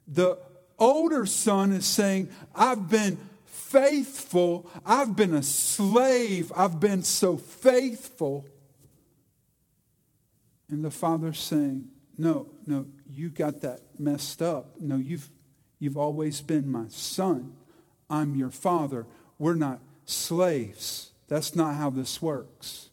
The 0.07 0.37
older 0.77 1.25
son 1.25 1.71
is 1.71 1.85
saying, 1.85 2.29
I've 2.53 2.89
been 2.89 3.17
faithful. 3.45 4.69
I've 4.85 5.15
been 5.15 5.33
a 5.33 5.43
slave. 5.43 6.51
I've 6.55 6.79
been 6.79 7.03
so 7.03 7.37
faithful. 7.37 8.45
And 10.69 10.83
the 10.83 10.91
father's 10.91 11.39
saying, 11.39 11.87
No, 12.17 12.47
no, 12.65 12.85
you 13.09 13.29
got 13.29 13.61
that 13.61 13.81
messed 13.99 14.41
up. 14.41 14.79
No, 14.79 14.97
you've, 14.97 15.29
you've 15.79 15.97
always 15.97 16.41
been 16.41 16.71
my 16.71 16.85
son. 16.89 17.53
I'm 18.09 18.35
your 18.35 18.51
father. 18.51 19.07
We're 19.39 19.55
not 19.55 19.79
slaves. 20.05 21.11
That's 21.27 21.55
not 21.55 21.75
how 21.75 21.89
this 21.89 22.21
works. 22.21 22.89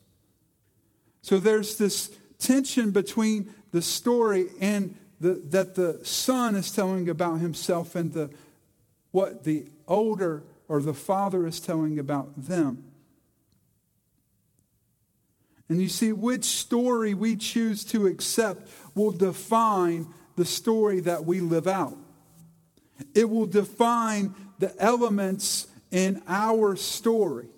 So 1.22 1.38
there's 1.38 1.76
this 1.76 2.10
tension 2.38 2.90
between 2.90 3.52
the 3.72 3.82
story 3.82 4.48
and 4.60 4.96
the, 5.20 5.34
that 5.50 5.74
the 5.74 6.00
son 6.02 6.56
is 6.56 6.72
telling 6.72 7.08
about 7.08 7.40
himself 7.40 7.94
and 7.94 8.12
the, 8.12 8.30
what 9.10 9.44
the 9.44 9.66
older 9.86 10.42
or 10.66 10.80
the 10.80 10.94
father 10.94 11.46
is 11.46 11.60
telling 11.60 11.98
about 11.98 12.46
them. 12.46 12.84
And 15.68 15.80
you 15.80 15.88
see, 15.88 16.12
which 16.12 16.44
story 16.44 17.14
we 17.14 17.36
choose 17.36 17.84
to 17.86 18.06
accept 18.06 18.68
will 18.94 19.12
define 19.12 20.08
the 20.36 20.44
story 20.44 21.00
that 21.00 21.24
we 21.24 21.40
live 21.40 21.68
out. 21.68 21.96
It 23.14 23.30
will 23.30 23.46
define 23.46 24.34
the 24.58 24.74
elements 24.82 25.68
in 25.90 26.22
our 26.26 26.76
story. 26.76 27.48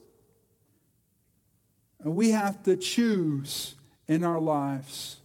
And 2.01 2.17
we 2.17 2.31
have 2.31 2.63
to 2.65 2.77
choose 2.77 3.75
in 4.09 4.25
our 4.25 4.41
lives 4.41 5.17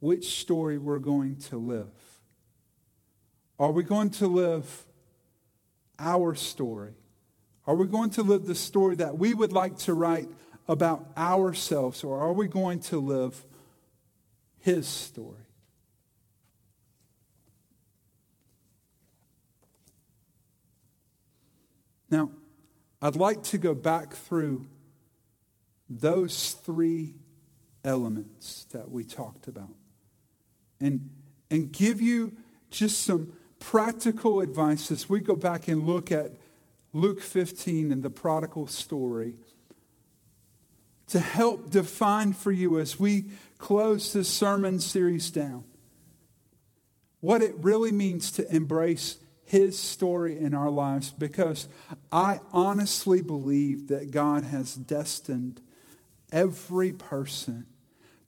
which 0.00 0.38
story 0.38 0.78
we're 0.78 0.98
going 0.98 1.36
to 1.36 1.56
live. 1.56 1.90
Are 3.58 3.72
we 3.72 3.82
going 3.82 4.10
to 4.10 4.26
live 4.26 4.86
our 5.98 6.34
story? 6.34 6.94
Are 7.66 7.74
we 7.74 7.86
going 7.86 8.10
to 8.10 8.22
live 8.22 8.46
the 8.46 8.54
story 8.54 8.96
that 8.96 9.18
we 9.18 9.34
would 9.34 9.52
like 9.52 9.76
to 9.80 9.94
write 9.94 10.28
about 10.66 11.06
ourselves, 11.16 12.02
or 12.04 12.18
are 12.18 12.32
we 12.32 12.48
going 12.48 12.80
to 12.80 12.98
live 12.98 13.44
His 14.58 14.86
story? 14.86 15.49
Now, 22.10 22.30
I'd 23.00 23.16
like 23.16 23.42
to 23.44 23.58
go 23.58 23.74
back 23.74 24.12
through 24.12 24.66
those 25.88 26.52
three 26.52 27.14
elements 27.84 28.66
that 28.72 28.90
we 28.90 29.04
talked 29.04 29.48
about 29.48 29.74
and, 30.80 31.10
and 31.50 31.72
give 31.72 32.00
you 32.00 32.32
just 32.70 33.02
some 33.02 33.32
practical 33.58 34.40
advice 34.40 34.90
as 34.90 35.08
we 35.08 35.20
go 35.20 35.36
back 35.36 35.68
and 35.68 35.86
look 35.86 36.12
at 36.12 36.32
Luke 36.92 37.20
15 37.20 37.92
and 37.92 38.02
the 38.02 38.10
prodigal 38.10 38.66
story 38.66 39.34
to 41.08 41.20
help 41.20 41.70
define 41.70 42.32
for 42.32 42.52
you 42.52 42.78
as 42.78 42.98
we 42.98 43.24
close 43.58 44.12
this 44.12 44.28
sermon 44.28 44.78
series 44.78 45.30
down 45.30 45.64
what 47.20 47.42
it 47.42 47.54
really 47.58 47.92
means 47.92 48.30
to 48.32 48.54
embrace 48.54 49.18
his 49.50 49.76
story 49.76 50.38
in 50.38 50.54
our 50.54 50.70
lives 50.70 51.10
because 51.10 51.66
I 52.12 52.38
honestly 52.52 53.20
believe 53.20 53.88
that 53.88 54.12
God 54.12 54.44
has 54.44 54.76
destined 54.76 55.60
every 56.30 56.92
person 56.92 57.66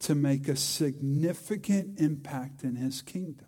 to 0.00 0.16
make 0.16 0.48
a 0.48 0.56
significant 0.56 2.00
impact 2.00 2.64
in 2.64 2.74
his 2.74 3.02
kingdom. 3.02 3.46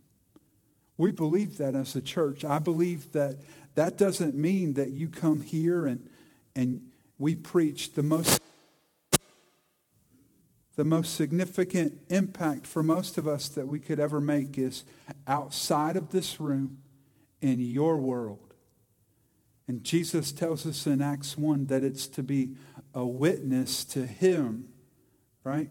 We 0.97 1.11
believe 1.11 1.59
that 1.59 1.75
as 1.75 1.97
a 1.97 2.00
church. 2.00 2.45
I 2.45 2.61
believe 2.61 3.11
that 3.11 3.38
that 3.75 3.99
doesn't 3.99 4.37
mean 4.37 4.75
that 4.75 4.93
you 4.93 5.09
come 5.09 5.40
here 5.40 5.85
and, 5.85 6.09
and 6.54 6.81
we 7.19 7.35
preach 7.35 7.95
the 7.95 8.04
most 8.04 8.40
the 10.76 10.85
most 10.85 11.14
significant 11.14 12.00
impact 12.09 12.66
for 12.66 12.83
most 12.83 13.16
of 13.16 13.28
us 13.28 13.49
that 13.49 13.66
we 13.66 13.78
could 13.78 14.00
ever 14.00 14.21
make 14.21 14.59
is 14.59 14.85
outside 15.26 15.97
of 15.97 16.11
this 16.11 16.40
room 16.40 16.78
in 17.45 17.61
your 17.61 17.99
world. 17.99 18.55
And 19.69 19.85
Jesus 19.85 20.33
tells 20.33 20.67
us 20.67 20.87
in 20.87 21.03
Acts 21.03 21.37
1 21.37 21.67
that 21.67 21.85
it's 21.85 22.07
to 22.09 22.23
be 22.23 22.57
a 22.95 23.05
witness 23.05 23.85
to 23.85 24.07
him, 24.07 24.71
right? 25.43 25.69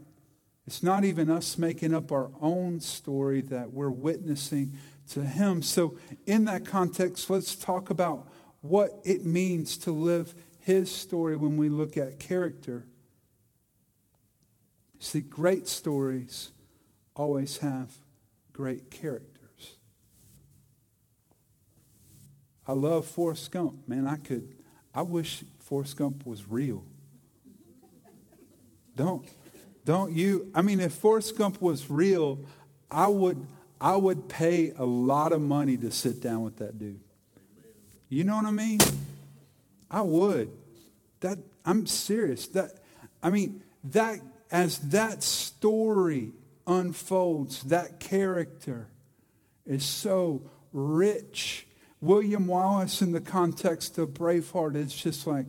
It's 0.67 0.83
not 0.83 1.03
even 1.03 1.31
us 1.31 1.57
making 1.57 1.93
up 1.93 2.11
our 2.11 2.29
own 2.39 2.79
story 2.79 3.41
that 3.41 3.73
we're 3.73 3.89
witnessing 3.89 4.77
to 5.09 5.25
Him. 5.25 5.61
So, 5.61 5.97
in 6.25 6.45
that 6.45 6.65
context, 6.65 7.29
let's 7.29 7.55
talk 7.55 7.89
about 7.89 8.29
what 8.61 9.01
it 9.03 9.25
means 9.25 9.75
to 9.79 9.91
live 9.91 10.33
His 10.59 10.89
story 10.89 11.35
when 11.35 11.57
we 11.57 11.67
look 11.67 11.97
at 11.97 12.19
character. 12.19 12.85
See, 14.99 15.19
great 15.19 15.67
stories 15.67 16.51
always 17.13 17.57
have 17.57 17.91
great 18.53 18.89
characters. 18.89 19.32
I 22.67 22.73
love 22.73 23.05
Forrest 23.05 23.51
Gump. 23.51 23.87
Man, 23.87 24.07
I 24.07 24.17
could, 24.17 24.47
I 24.93 25.01
wish 25.01 25.43
Forrest 25.59 25.97
Gump 25.97 26.25
was 26.25 26.47
real. 26.49 26.83
Don't, 28.95 29.27
don't 29.85 30.13
you? 30.13 30.51
I 30.53 30.61
mean, 30.61 30.79
if 30.79 30.93
Forrest 30.93 31.37
Gump 31.37 31.61
was 31.61 31.89
real, 31.89 32.39
I 32.89 33.07
would, 33.07 33.45
I 33.81 33.95
would 33.95 34.29
pay 34.29 34.71
a 34.77 34.85
lot 34.85 35.33
of 35.33 35.41
money 35.41 35.77
to 35.77 35.91
sit 35.91 36.21
down 36.21 36.43
with 36.43 36.57
that 36.57 36.77
dude. 36.77 36.99
You 38.09 38.23
know 38.23 38.35
what 38.35 38.45
I 38.45 38.51
mean? 38.51 38.79
I 39.89 40.01
would. 40.01 40.51
That 41.21 41.39
I'm 41.65 41.87
serious. 41.87 42.47
That 42.47 42.71
I 43.21 43.29
mean 43.29 43.63
that 43.85 44.19
as 44.51 44.77
that 44.89 45.23
story 45.23 46.31
unfolds, 46.67 47.63
that 47.63 47.99
character 47.99 48.87
is 49.65 49.83
so 49.83 50.43
rich. 50.71 51.65
William 52.03 52.47
Wallace, 52.47 53.01
in 53.01 53.13
the 53.13 53.21
context 53.21 53.97
of 53.97 54.09
Braveheart, 54.09 54.75
it's 54.75 54.93
just 54.93 55.25
like, 55.25 55.45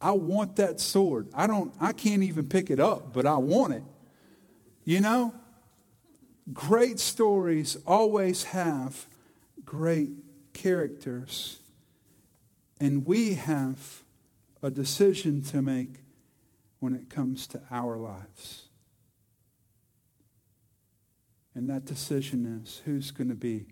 I 0.00 0.12
want 0.12 0.56
that 0.56 0.80
sword. 0.80 1.28
I 1.34 1.46
don't, 1.46 1.74
I 1.78 1.92
can't 1.92 2.22
even 2.22 2.48
pick 2.48 2.70
it 2.70 2.80
up, 2.80 3.12
but 3.12 3.26
I 3.26 3.36
want 3.36 3.74
it. 3.74 3.82
You 4.84 5.00
know? 5.00 5.34
Great 6.54 6.98
stories 6.98 7.76
always 7.86 8.44
have 8.44 9.06
great 9.62 10.08
characters. 10.54 11.58
And 12.80 13.04
we 13.04 13.34
have 13.34 14.02
a 14.62 14.70
decision 14.70 15.42
to 15.42 15.60
make 15.60 16.00
when 16.78 16.94
it 16.94 17.10
comes 17.10 17.46
to 17.48 17.60
our 17.70 17.98
lives. 17.98 18.68
And 21.54 21.68
that 21.68 21.84
decision 21.84 22.62
is 22.64 22.80
who's 22.86 23.10
going 23.10 23.28
to 23.28 23.34
be 23.34 23.66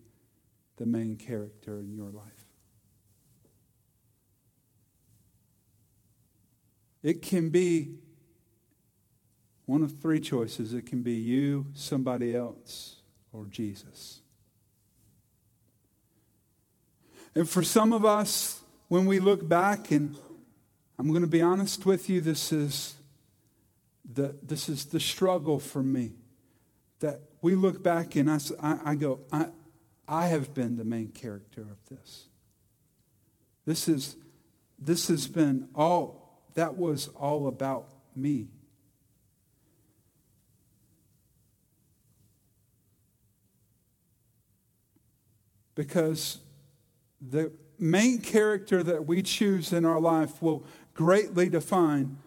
the 0.79 0.87
main 0.87 1.17
character 1.17 1.79
in 1.81 1.95
your 1.95 2.11
life. 2.11 2.25
It 7.03 7.23
can 7.23 7.51
be 7.51 7.99
one 9.67 9.83
of 9.83 10.01
three 10.01 10.19
choices 10.19 10.73
it 10.73 10.87
can 10.87 11.03
be 11.03 11.13
you, 11.13 11.67
somebody 11.75 12.35
else, 12.35 12.97
or 13.33 13.45
Jesus. 13.45 14.21
And 17.35 17.49
for 17.49 17.63
some 17.63 17.93
of 17.93 18.05
us, 18.05 18.63
when 18.89 19.05
we 19.05 19.21
look 19.21 19.47
back, 19.47 19.91
and 19.91 20.17
I'm 20.99 21.09
going 21.09 21.21
to 21.21 21.29
be 21.29 21.43
honest 21.43 21.85
with 21.85 22.09
you, 22.09 22.23
this 22.23 22.51
is 22.51 22.95
the, 24.11 24.37
this 24.43 24.69
is 24.71 24.87
the 24.87 24.99
struggle 24.99 25.61
for 25.61 25.83
me. 25.83 26.13
That 27.01 27.21
we 27.43 27.55
look 27.55 27.83
back 27.83 28.17
and 28.17 28.31
I, 28.31 28.39
I, 28.85 28.95
go, 28.95 29.21
I, 29.31 29.49
I 30.09 30.29
have 30.29 30.55
been 30.55 30.77
the 30.77 30.85
main 30.85 31.09
character 31.09 31.61
of 31.61 31.77
this. 31.89 32.25
This, 33.67 33.89
is, 33.89 34.17
this 34.79 35.09
has 35.09 35.29
been 35.29 35.69
all, 35.75 36.43
that 36.55 36.77
was 36.77 37.09
all 37.09 37.47
about 37.47 37.89
me. 38.17 38.49
because 45.79 46.39
the 47.21 47.53
main 47.79 48.19
character 48.19 48.83
that 48.83 49.07
we 49.07 49.23
choose 49.23 49.73
in 49.73 49.85
our 49.85 50.01
life 50.01 50.43
will 50.43 50.65
greatly 50.93 51.49
define 51.49 52.19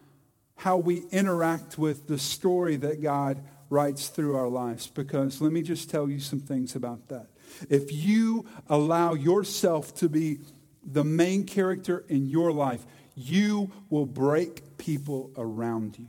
how 0.56 0.78
we 0.78 1.04
interact 1.12 1.78
with 1.78 2.08
the 2.08 2.18
story 2.18 2.78
that 2.78 3.02
God 3.02 3.44
writes 3.70 4.08
through 4.08 4.38
our 4.38 4.48
lives. 4.48 4.88
Because 4.88 5.42
let 5.42 5.52
me 5.52 5.64
just 5.64 5.90
tell 5.90 6.10
you 6.10 6.22
some 6.22 6.40
things 6.40 6.78
about 6.78 7.10
that. 7.10 7.28
If 7.70 7.92
you 7.92 8.46
allow 8.68 9.14
yourself 9.14 9.94
to 9.96 10.10
be 10.10 10.40
the 10.84 11.04
main 11.04 11.46
character 11.46 12.04
in 12.08 12.28
your 12.28 12.52
life, 12.52 12.86
you 13.16 13.72
will 13.90 14.06
break 14.06 14.78
people 14.78 15.32
around 15.38 16.00
you. 16.00 16.08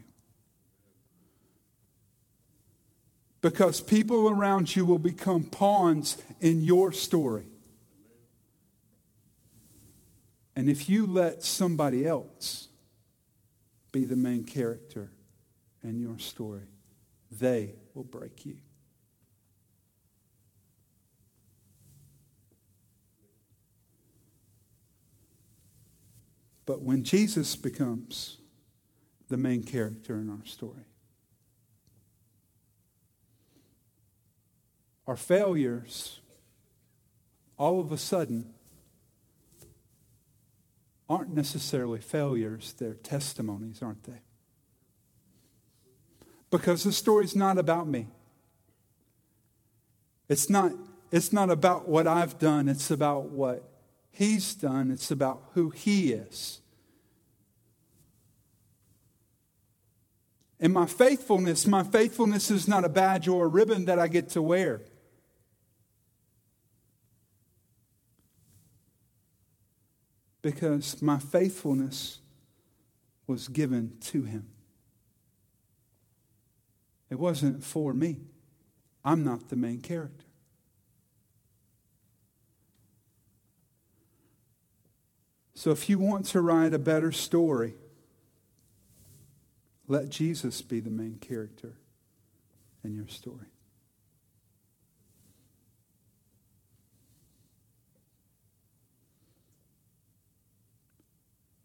because 3.42 3.80
people 3.80 4.30
around 4.30 4.74
you 4.74 4.86
will 4.86 5.00
become 5.00 5.42
pawns 5.42 6.16
in 6.40 6.62
your 6.62 6.92
story. 6.92 7.46
And 10.54 10.70
if 10.70 10.88
you 10.88 11.06
let 11.06 11.42
somebody 11.42 12.06
else 12.06 12.68
be 13.90 14.04
the 14.04 14.16
main 14.16 14.44
character 14.44 15.10
in 15.82 15.98
your 15.98 16.18
story, 16.18 16.68
they 17.30 17.74
will 17.94 18.04
break 18.04 18.46
you. 18.46 18.56
But 26.64 26.82
when 26.82 27.02
Jesus 27.02 27.56
becomes 27.56 28.38
the 29.28 29.36
main 29.36 29.62
character 29.62 30.14
in 30.16 30.30
our 30.30 30.44
story, 30.44 30.84
our 35.06 35.16
failures 35.16 36.20
all 37.58 37.80
of 37.80 37.92
a 37.92 37.98
sudden 37.98 38.52
aren't 41.08 41.34
necessarily 41.34 42.00
failures, 42.00 42.74
they're 42.78 42.94
testimonies, 42.94 43.82
aren't 43.82 44.04
they? 44.04 44.20
Because 46.50 46.84
the 46.84 46.92
story's 46.92 47.36
not 47.36 47.58
about 47.58 47.86
me. 47.86 48.08
It's 50.28 50.48
not, 50.48 50.72
it's 51.10 51.32
not 51.32 51.50
about 51.50 51.88
what 51.88 52.06
I've 52.06 52.38
done, 52.38 52.68
it's 52.68 52.90
about 52.90 53.26
what 53.26 53.71
He's 54.12 54.54
done, 54.54 54.90
it's 54.90 55.10
about 55.10 55.42
who 55.54 55.70
He 55.70 56.12
is. 56.12 56.60
And 60.60 60.72
my 60.72 60.86
faithfulness, 60.86 61.66
my 61.66 61.82
faithfulness 61.82 62.48
is 62.48 62.68
not 62.68 62.84
a 62.84 62.88
badge 62.88 63.26
or 63.26 63.46
a 63.46 63.48
ribbon 63.48 63.86
that 63.86 63.98
I 63.98 64.06
get 64.06 64.28
to 64.30 64.42
wear. 64.42 64.82
because 70.42 71.00
my 71.00 71.18
faithfulness 71.18 72.18
was 73.26 73.48
given 73.48 73.92
to 74.00 74.24
him. 74.24 74.48
It 77.08 77.18
wasn't 77.18 77.62
for 77.62 77.94
me. 77.94 78.18
I'm 79.04 79.24
not 79.24 79.48
the 79.48 79.56
main 79.56 79.80
character. 79.80 80.26
So 85.54 85.70
if 85.70 85.88
you 85.88 85.98
want 85.98 86.26
to 86.26 86.40
write 86.40 86.72
a 86.72 86.78
better 86.78 87.12
story, 87.12 87.74
let 89.86 90.08
Jesus 90.08 90.62
be 90.62 90.80
the 90.80 90.90
main 90.90 91.18
character 91.18 91.74
in 92.82 92.94
your 92.94 93.08
story. 93.08 93.46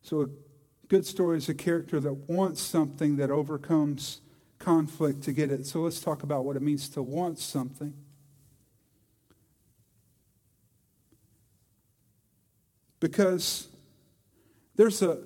So, 0.02 0.22
a 0.22 0.28
good 0.88 1.06
story 1.06 1.38
is 1.38 1.50
a 1.50 1.54
character 1.54 2.00
that 2.00 2.14
wants 2.30 2.62
something 2.62 3.18
that 3.18 3.30
overcomes 3.30 4.22
conflict 4.58 5.22
to 5.24 5.34
get 5.34 5.52
it. 5.52 5.66
So, 5.66 5.82
let's 5.82 6.00
talk 6.00 6.24
about 6.24 6.46
what 6.46 6.56
it 6.56 6.62
means 6.62 6.88
to 6.90 7.04
want 7.04 7.40
something. 7.40 7.94
Because 13.02 13.68
there's 14.78 15.02
a, 15.02 15.20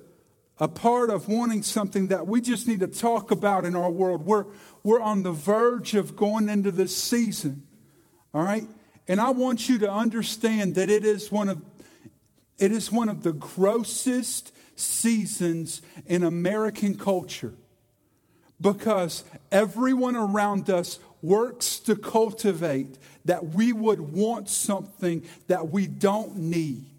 a 0.58 0.66
part 0.66 1.10
of 1.10 1.28
wanting 1.28 1.62
something 1.62 2.08
that 2.08 2.26
we 2.26 2.40
just 2.40 2.66
need 2.66 2.80
to 2.80 2.88
talk 2.88 3.30
about 3.30 3.64
in 3.64 3.76
our 3.76 3.90
world. 3.90 4.26
We're, 4.26 4.46
we're 4.82 5.00
on 5.00 5.22
the 5.22 5.32
verge 5.32 5.94
of 5.94 6.16
going 6.16 6.48
into 6.48 6.72
this 6.72 6.96
season, 6.96 7.66
all 8.34 8.42
right? 8.42 8.66
And 9.06 9.20
I 9.20 9.30
want 9.30 9.68
you 9.68 9.78
to 9.78 9.90
understand 9.90 10.74
that 10.74 10.90
it 10.90 11.04
is 11.04 11.30
one 11.30 11.48
of, 11.48 11.62
it 12.58 12.72
is 12.72 12.90
one 12.90 13.08
of 13.08 13.22
the 13.22 13.32
grossest 13.32 14.52
seasons 14.74 15.82
in 16.06 16.22
American 16.22 16.96
culture 16.96 17.54
because 18.60 19.24
everyone 19.50 20.16
around 20.16 20.70
us 20.70 20.98
works 21.20 21.78
to 21.80 21.96
cultivate 21.96 22.98
that 23.24 23.54
we 23.54 23.72
would 23.72 24.00
want 24.00 24.48
something 24.48 25.22
that 25.48 25.70
we 25.70 25.86
don't 25.86 26.36
need. 26.36 26.91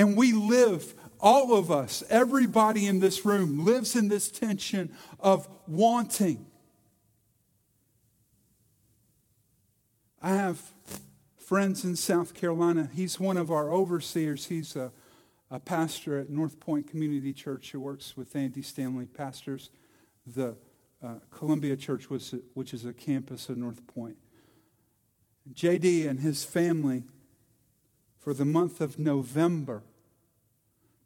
And 0.00 0.16
we 0.16 0.32
live, 0.32 0.94
all 1.20 1.54
of 1.54 1.70
us, 1.70 2.02
everybody 2.08 2.86
in 2.86 3.00
this 3.00 3.26
room 3.26 3.66
lives 3.66 3.94
in 3.94 4.08
this 4.08 4.30
tension 4.30 4.96
of 5.18 5.46
wanting. 5.66 6.46
I 10.22 10.30
have 10.30 10.58
friends 11.36 11.84
in 11.84 11.96
South 11.96 12.32
Carolina. 12.32 12.88
He's 12.94 13.20
one 13.20 13.36
of 13.36 13.50
our 13.50 13.70
overseers. 13.70 14.46
He's 14.46 14.74
a, 14.74 14.90
a 15.50 15.60
pastor 15.60 16.18
at 16.18 16.30
North 16.30 16.58
Point 16.60 16.88
Community 16.88 17.34
Church 17.34 17.72
who 17.72 17.80
works 17.80 18.16
with 18.16 18.34
Andy 18.34 18.62
Stanley, 18.62 19.04
pastors 19.04 19.68
the 20.26 20.56
uh, 21.04 21.16
Columbia 21.30 21.76
Church, 21.76 22.08
was, 22.08 22.34
which 22.54 22.72
is 22.72 22.86
a 22.86 22.94
campus 22.94 23.50
of 23.50 23.58
North 23.58 23.86
Point. 23.86 24.16
JD 25.52 26.08
and 26.08 26.20
his 26.20 26.42
family, 26.42 27.02
for 28.18 28.32
the 28.32 28.46
month 28.46 28.80
of 28.80 28.98
November, 28.98 29.82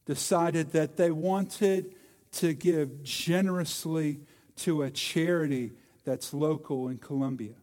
decided 0.07 0.73
that 0.73 0.97
they 0.97 1.11
wanted 1.11 1.95
to 2.33 2.53
give 2.53 3.03
generously 3.03 4.21
to 4.57 4.83
a 4.83 4.91
charity 4.91 5.73
that's 6.05 6.35
local 6.35 6.89
in 6.89 6.99
Columbia. 6.99 7.55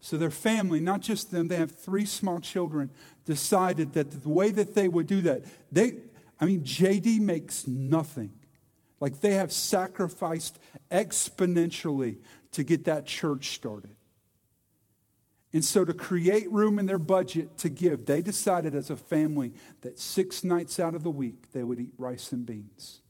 So 0.00 0.16
their 0.16 0.30
family, 0.30 0.78
not 0.78 1.00
just 1.00 1.32
them, 1.32 1.48
they 1.48 1.56
have 1.56 1.72
three 1.72 2.06
small 2.06 2.38
children, 2.38 2.90
decided 3.24 3.94
that 3.94 4.22
the 4.22 4.28
way 4.28 4.50
that 4.50 4.74
they 4.74 4.86
would 4.86 5.08
do 5.08 5.20
that, 5.22 5.42
they, 5.72 5.94
I 6.40 6.44
mean, 6.44 6.62
JD 6.62 7.18
makes 7.18 7.66
nothing. 7.66 8.30
Like 9.00 9.20
they 9.20 9.34
have 9.34 9.52
sacrificed 9.52 10.60
exponentially 10.92 12.18
to 12.52 12.62
get 12.62 12.84
that 12.84 13.06
church 13.06 13.50
started. 13.50 13.96
And 15.56 15.64
so, 15.64 15.86
to 15.86 15.94
create 15.94 16.52
room 16.52 16.78
in 16.78 16.84
their 16.84 16.98
budget 16.98 17.56
to 17.60 17.70
give, 17.70 18.04
they 18.04 18.20
decided 18.20 18.74
as 18.74 18.90
a 18.90 18.96
family 18.96 19.54
that 19.80 19.98
six 19.98 20.44
nights 20.44 20.78
out 20.78 20.94
of 20.94 21.02
the 21.02 21.10
week 21.10 21.50
they 21.52 21.62
would 21.62 21.80
eat 21.80 21.94
rice 21.96 22.30
and 22.30 22.44
beans. 22.44 23.00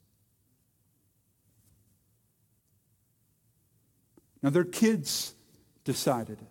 Now, 4.44 4.50
their 4.50 4.62
kids 4.62 5.34
decided 5.82 6.40
it. 6.40 6.46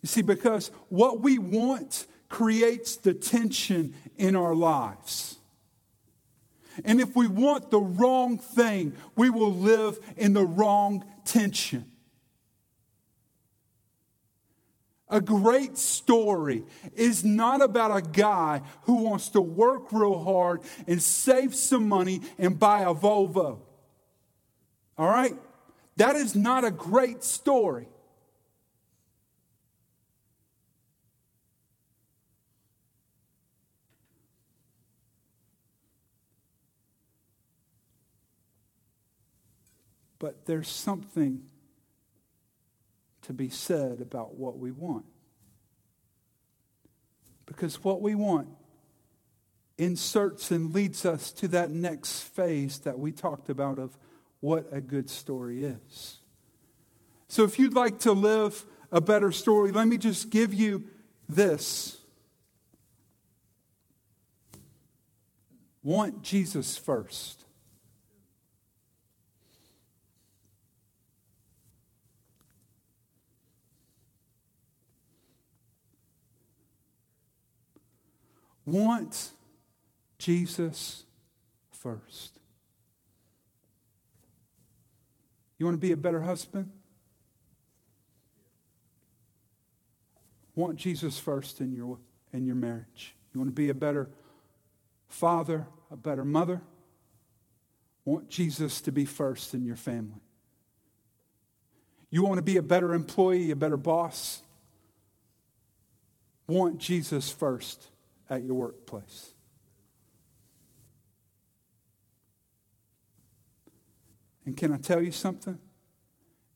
You 0.00 0.06
see, 0.06 0.22
because 0.22 0.70
what 0.88 1.20
we 1.20 1.36
want 1.36 2.06
creates 2.30 2.96
the 2.96 3.12
tension 3.12 3.94
in 4.16 4.36
our 4.36 4.54
lives. 4.54 5.36
And 6.82 6.98
if 6.98 7.14
we 7.14 7.26
want 7.26 7.70
the 7.70 7.82
wrong 7.82 8.38
thing, 8.38 8.94
we 9.16 9.28
will 9.28 9.52
live 9.52 9.98
in 10.16 10.32
the 10.32 10.46
wrong 10.46 11.04
tension. 11.26 11.91
A 15.12 15.20
great 15.20 15.76
story 15.76 16.64
is 16.94 17.22
not 17.22 17.60
about 17.60 17.94
a 17.94 18.00
guy 18.00 18.62
who 18.84 18.94
wants 18.94 19.28
to 19.30 19.42
work 19.42 19.92
real 19.92 20.24
hard 20.24 20.62
and 20.86 21.02
save 21.02 21.54
some 21.54 21.86
money 21.86 22.22
and 22.38 22.58
buy 22.58 22.80
a 22.80 22.94
Volvo. 22.94 23.58
All 24.96 25.08
right? 25.08 25.34
That 25.96 26.16
is 26.16 26.34
not 26.34 26.64
a 26.64 26.70
great 26.70 27.22
story. 27.22 27.88
But 40.18 40.46
there's 40.46 40.68
something 40.68 41.42
to 43.32 43.36
be 43.36 43.48
said 43.48 44.00
about 44.00 44.34
what 44.36 44.58
we 44.58 44.70
want. 44.70 45.06
Because 47.46 47.82
what 47.82 48.02
we 48.02 48.14
want 48.14 48.48
inserts 49.78 50.50
and 50.50 50.72
leads 50.72 51.04
us 51.04 51.32
to 51.32 51.48
that 51.48 51.70
next 51.70 52.20
phase 52.20 52.78
that 52.80 52.98
we 52.98 53.10
talked 53.10 53.48
about 53.48 53.78
of 53.78 53.96
what 54.40 54.66
a 54.70 54.80
good 54.80 55.08
story 55.08 55.64
is. 55.64 56.18
So 57.28 57.44
if 57.44 57.58
you'd 57.58 57.74
like 57.74 58.00
to 58.00 58.12
live 58.12 58.64
a 58.90 59.00
better 59.00 59.32
story, 59.32 59.72
let 59.72 59.88
me 59.88 59.96
just 59.96 60.30
give 60.30 60.52
you 60.52 60.84
this. 61.28 61.96
Want 65.82 66.22
Jesus 66.22 66.76
first. 66.76 67.41
Want 78.64 79.32
Jesus 80.18 81.04
first. 81.70 82.38
You 85.58 85.66
want 85.66 85.80
to 85.80 85.86
be 85.86 85.92
a 85.92 85.96
better 85.96 86.20
husband? 86.20 86.70
Want 90.54 90.76
Jesus 90.76 91.18
first 91.18 91.60
in 91.60 91.72
your, 91.72 91.98
in 92.32 92.46
your 92.46 92.54
marriage. 92.54 93.14
You 93.32 93.40
want 93.40 93.48
to 93.48 93.54
be 93.54 93.70
a 93.70 93.74
better 93.74 94.10
father, 95.08 95.66
a 95.90 95.96
better 95.96 96.24
mother? 96.24 96.60
Want 98.04 98.28
Jesus 98.28 98.80
to 98.82 98.92
be 98.92 99.04
first 99.04 99.54
in 99.54 99.64
your 99.64 99.76
family. 99.76 100.20
You 102.10 102.24
want 102.24 102.36
to 102.36 102.42
be 102.42 102.58
a 102.58 102.62
better 102.62 102.92
employee, 102.92 103.50
a 103.50 103.56
better 103.56 103.76
boss? 103.76 104.42
Want 106.46 106.78
Jesus 106.78 107.30
first 107.30 107.88
at 108.28 108.44
your 108.44 108.54
workplace. 108.54 109.34
And 114.44 114.56
can 114.56 114.72
I 114.72 114.78
tell 114.78 115.00
you 115.00 115.12
something? 115.12 115.58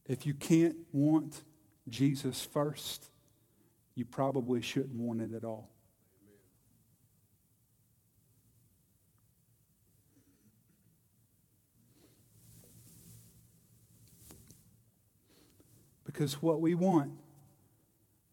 If 0.07 0.27
you 0.27 0.35
can't 0.35 0.77
want 0.93 1.43
Jesus 1.89 2.45
first, 2.45 3.11
you 3.95 4.05
probably 4.05 4.61
shouldn't 4.61 4.97
want 4.97 5.21
it 5.21 5.33
at 5.35 5.45
all. 5.45 5.71
Because 16.05 16.41
what 16.41 16.61
we 16.61 16.75
want 16.75 17.13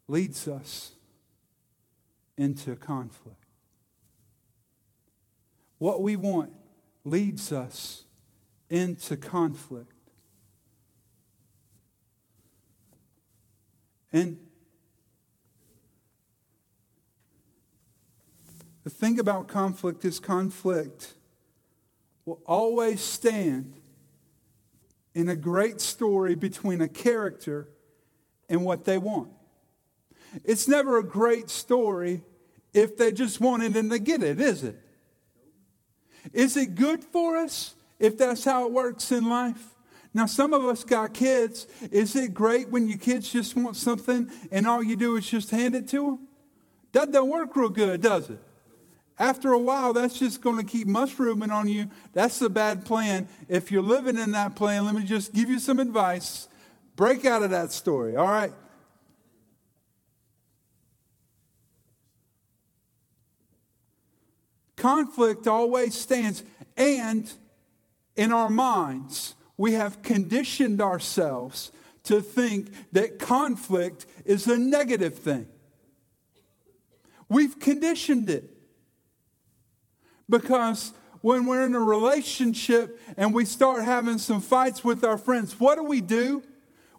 leads 0.08 0.48
us 0.48 0.94
into 2.38 2.76
conflict. 2.76 3.38
What 5.78 6.02
we 6.02 6.16
want 6.16 6.54
leads 7.04 7.52
us 7.52 8.06
into 8.70 9.18
conflict. 9.18 9.92
And 14.14 14.38
the 18.84 18.90
thing 18.90 19.20
about 19.20 19.48
conflict 19.48 20.06
is 20.06 20.20
conflict 20.20 21.14
will 22.26 22.42
always 22.46 23.02
stand 23.02 23.74
in 25.14 25.28
a 25.30 25.36
great 25.36 25.82
story 25.82 26.36
between 26.36 26.80
a 26.80 26.88
character 26.88 27.68
and 28.48 28.64
what 28.64 28.86
they 28.86 28.98
want. 28.98 29.33
It's 30.44 30.68
never 30.68 30.98
a 30.98 31.04
great 31.04 31.50
story 31.50 32.24
if 32.74 32.98
they 32.98 33.12
just 33.12 33.40
want 33.40 33.64
it 33.64 33.76
and 33.76 33.92
they 33.92 34.00
get 34.00 34.24
it, 34.24 34.40
is 34.40 34.64
it? 34.64 34.80
Is 36.32 36.58
it 36.58 36.76
good 36.76 37.04
for 37.04 37.38
us 37.38 37.76
if 38.00 38.18
that's 38.18 38.44
how 38.44 38.66
it 38.66 38.72
works 38.72 39.12
in 39.12 39.30
life? 39.30 39.70
Now, 40.14 40.28
some 40.28 40.54
of 40.54 40.64
us 40.66 40.84
got 40.84 41.14
kids. 41.14 41.68
Is 41.92 42.16
it 42.16 42.34
great 42.34 42.70
when 42.70 42.88
your 42.88 43.00
kids 43.00 43.32
just 43.32 43.56
want 43.56 43.76
something 43.76 44.30
and 44.52 44.68
all 44.68 44.84
you 44.84 44.96
do 44.96 45.16
is 45.18 45.28
just 45.28 45.50
hand 45.50 45.76
it 45.76 45.88
to 45.90 46.04
them? 46.04 46.28
That 46.92 47.12
doesn't 47.12 47.30
work 47.30 47.56
real 47.56 47.70
good, 47.70 48.02
does 48.02 48.30
it? 48.30 48.40
After 49.18 49.54
a 49.54 49.60
while, 49.60 49.94
that's 49.94 50.18
just 50.18 50.42
going 50.42 50.58
to 50.58 50.64
keep 50.64 50.88
mushrooming 50.88 51.52
on 51.52 51.68
you. 51.68 51.90
That's 52.14 52.42
a 52.42 52.50
bad 52.50 52.86
plan. 52.86 53.28
If 53.48 53.72
you're 53.72 53.84
living 53.84 54.18
in 54.18 54.32
that 54.32 54.56
plan, 54.56 54.86
let 54.86 54.96
me 54.96 55.04
just 55.04 55.34
give 55.34 55.50
you 55.50 55.60
some 55.60 55.80
advice. 55.80 56.48
Break 56.96 57.26
out 57.26 57.44
of 57.44 57.52
that 57.52 57.72
story, 57.72 58.16
all 58.16 58.28
right? 58.28 58.54
Conflict 64.84 65.48
always 65.48 65.96
stands, 65.96 66.44
and 66.76 67.32
in 68.18 68.34
our 68.34 68.50
minds, 68.50 69.34
we 69.56 69.72
have 69.72 70.02
conditioned 70.02 70.82
ourselves 70.82 71.72
to 72.04 72.20
think 72.20 72.68
that 72.92 73.18
conflict 73.18 74.06
is 74.26 74.46
a 74.46 74.58
negative 74.58 75.18
thing. 75.18 75.48
We've 77.30 77.58
conditioned 77.58 78.30
it. 78.30 78.44
Because 80.30 80.92
when 81.22 81.46
we're 81.46 81.66
in 81.66 81.76
a 81.76 81.80
relationship 81.80 83.00
and 83.16 83.34
we 83.34 83.46
start 83.46 83.86
having 83.86 84.18
some 84.18 84.42
fights 84.42 84.84
with 84.84 85.06
our 85.06 85.18
friends, 85.18 85.58
what 85.62 85.78
do 85.78 85.86
we 85.86 86.02
do? 86.02 86.44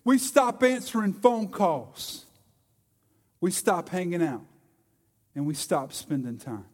We 0.04 0.16
stop 0.16 0.62
answering 0.62 1.12
phone 1.12 1.48
calls. 1.48 2.24
We 3.42 3.50
stop 3.50 3.90
hanging 3.90 4.22
out. 4.22 4.46
And 5.34 5.44
we 5.44 5.52
stop 5.52 5.92
spending 5.92 6.38
time. 6.38 6.64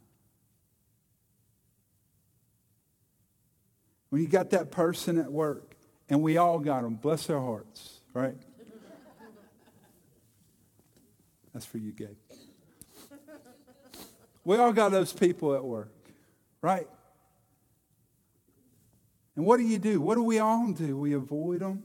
When 4.10 4.20
you 4.20 4.28
got 4.28 4.50
that 4.50 4.70
person 4.70 5.18
at 5.18 5.30
work, 5.30 5.76
and 6.08 6.22
we 6.22 6.36
all 6.36 6.58
got 6.58 6.82
them, 6.82 6.94
bless 6.94 7.26
their 7.26 7.40
hearts, 7.40 8.00
right? 8.12 8.34
That's 11.52 11.64
for 11.64 11.78
you, 11.78 11.92
Gabe. 11.92 12.16
We 14.44 14.56
all 14.56 14.72
got 14.72 14.90
those 14.90 15.12
people 15.12 15.54
at 15.54 15.64
work, 15.64 15.92
right? 16.60 16.88
And 19.36 19.46
what 19.46 19.58
do 19.58 19.62
you 19.62 19.78
do? 19.78 20.00
What 20.00 20.16
do 20.16 20.22
we 20.22 20.38
all 20.38 20.72
do? 20.72 20.96
We 20.96 21.12
avoid 21.12 21.60
them. 21.60 21.84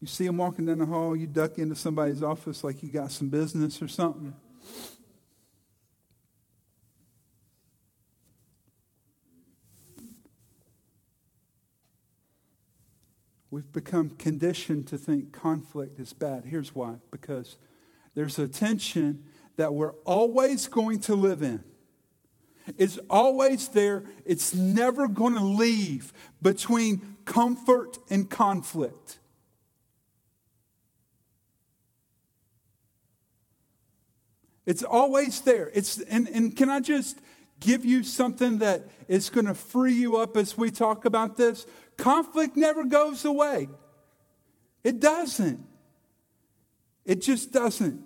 You 0.00 0.06
see 0.06 0.26
them 0.26 0.36
walking 0.36 0.66
down 0.66 0.78
the 0.78 0.86
hall, 0.86 1.16
you 1.16 1.26
duck 1.26 1.58
into 1.58 1.74
somebody's 1.74 2.22
office 2.22 2.62
like 2.62 2.82
you 2.82 2.90
got 2.90 3.10
some 3.10 3.28
business 3.28 3.82
or 3.82 3.88
something. 3.88 4.34
We've 13.50 13.70
become 13.72 14.10
conditioned 14.10 14.86
to 14.88 14.98
think 14.98 15.32
conflict 15.32 15.98
is 15.98 16.12
bad. 16.12 16.44
Here's 16.44 16.74
why 16.74 16.96
because 17.10 17.56
there's 18.14 18.38
a 18.38 18.48
tension 18.48 19.24
that 19.56 19.74
we're 19.74 19.94
always 20.04 20.66
going 20.66 21.00
to 21.00 21.14
live 21.14 21.42
in. 21.42 21.64
It's 22.76 22.98
always 23.08 23.68
there, 23.68 24.04
it's 24.26 24.54
never 24.54 25.08
going 25.08 25.34
to 25.34 25.44
leave 25.44 26.12
between 26.42 27.16
comfort 27.24 27.98
and 28.10 28.28
conflict. 28.28 29.18
It's 34.66 34.82
always 34.82 35.40
there. 35.40 35.70
It's, 35.72 35.98
and, 35.98 36.28
and 36.28 36.54
can 36.54 36.68
I 36.68 36.80
just 36.80 37.18
give 37.60 37.84
you 37.84 38.02
something 38.02 38.58
that 38.58 38.88
is 39.08 39.30
going 39.30 39.46
to 39.46 39.54
free 39.54 39.94
you 39.94 40.16
up 40.16 40.36
as 40.36 40.56
we 40.56 40.70
talk 40.70 41.04
about 41.04 41.36
this? 41.36 41.66
Conflict 41.96 42.56
never 42.56 42.84
goes 42.84 43.24
away. 43.24 43.68
It 44.84 45.00
doesn't. 45.00 45.64
It 47.04 47.22
just 47.22 47.52
doesn't. 47.52 48.02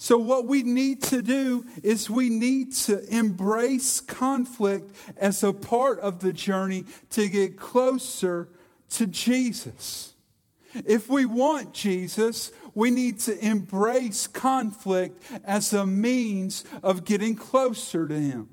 So, 0.00 0.16
what 0.16 0.46
we 0.46 0.62
need 0.62 1.02
to 1.04 1.22
do 1.22 1.66
is 1.82 2.08
we 2.08 2.28
need 2.30 2.72
to 2.74 3.04
embrace 3.12 4.00
conflict 4.00 4.94
as 5.16 5.42
a 5.42 5.52
part 5.52 5.98
of 5.98 6.20
the 6.20 6.32
journey 6.32 6.84
to 7.10 7.28
get 7.28 7.56
closer 7.56 8.48
to 8.90 9.08
Jesus. 9.08 10.14
If 10.84 11.08
we 11.08 11.24
want 11.24 11.72
Jesus, 11.72 12.52
we 12.74 12.90
need 12.90 13.20
to 13.20 13.38
embrace 13.44 14.26
conflict 14.26 15.22
as 15.44 15.72
a 15.72 15.86
means 15.86 16.64
of 16.82 17.04
getting 17.04 17.34
closer 17.34 18.06
to 18.06 18.14
Him. 18.14 18.48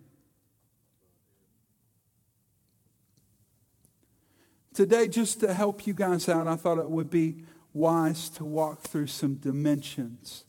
Today, 4.73 5.07
just 5.07 5.39
to 5.39 5.53
help 5.53 5.87
you 5.87 5.93
guys 5.93 6.27
out, 6.27 6.47
I 6.47 6.55
thought 6.55 6.79
it 6.79 6.89
would 6.89 7.09
be 7.09 7.43
wise 7.73 8.29
to 8.29 8.43
walk 8.43 8.81
through 8.81 9.07
some 9.07 9.35
dimensions 9.35 10.43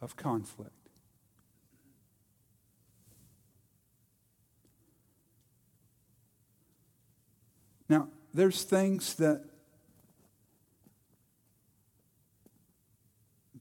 of 0.00 0.16
conflict. 0.16 0.70
Now, 7.88 8.08
there's 8.32 8.62
things 8.62 9.14
that 9.16 9.44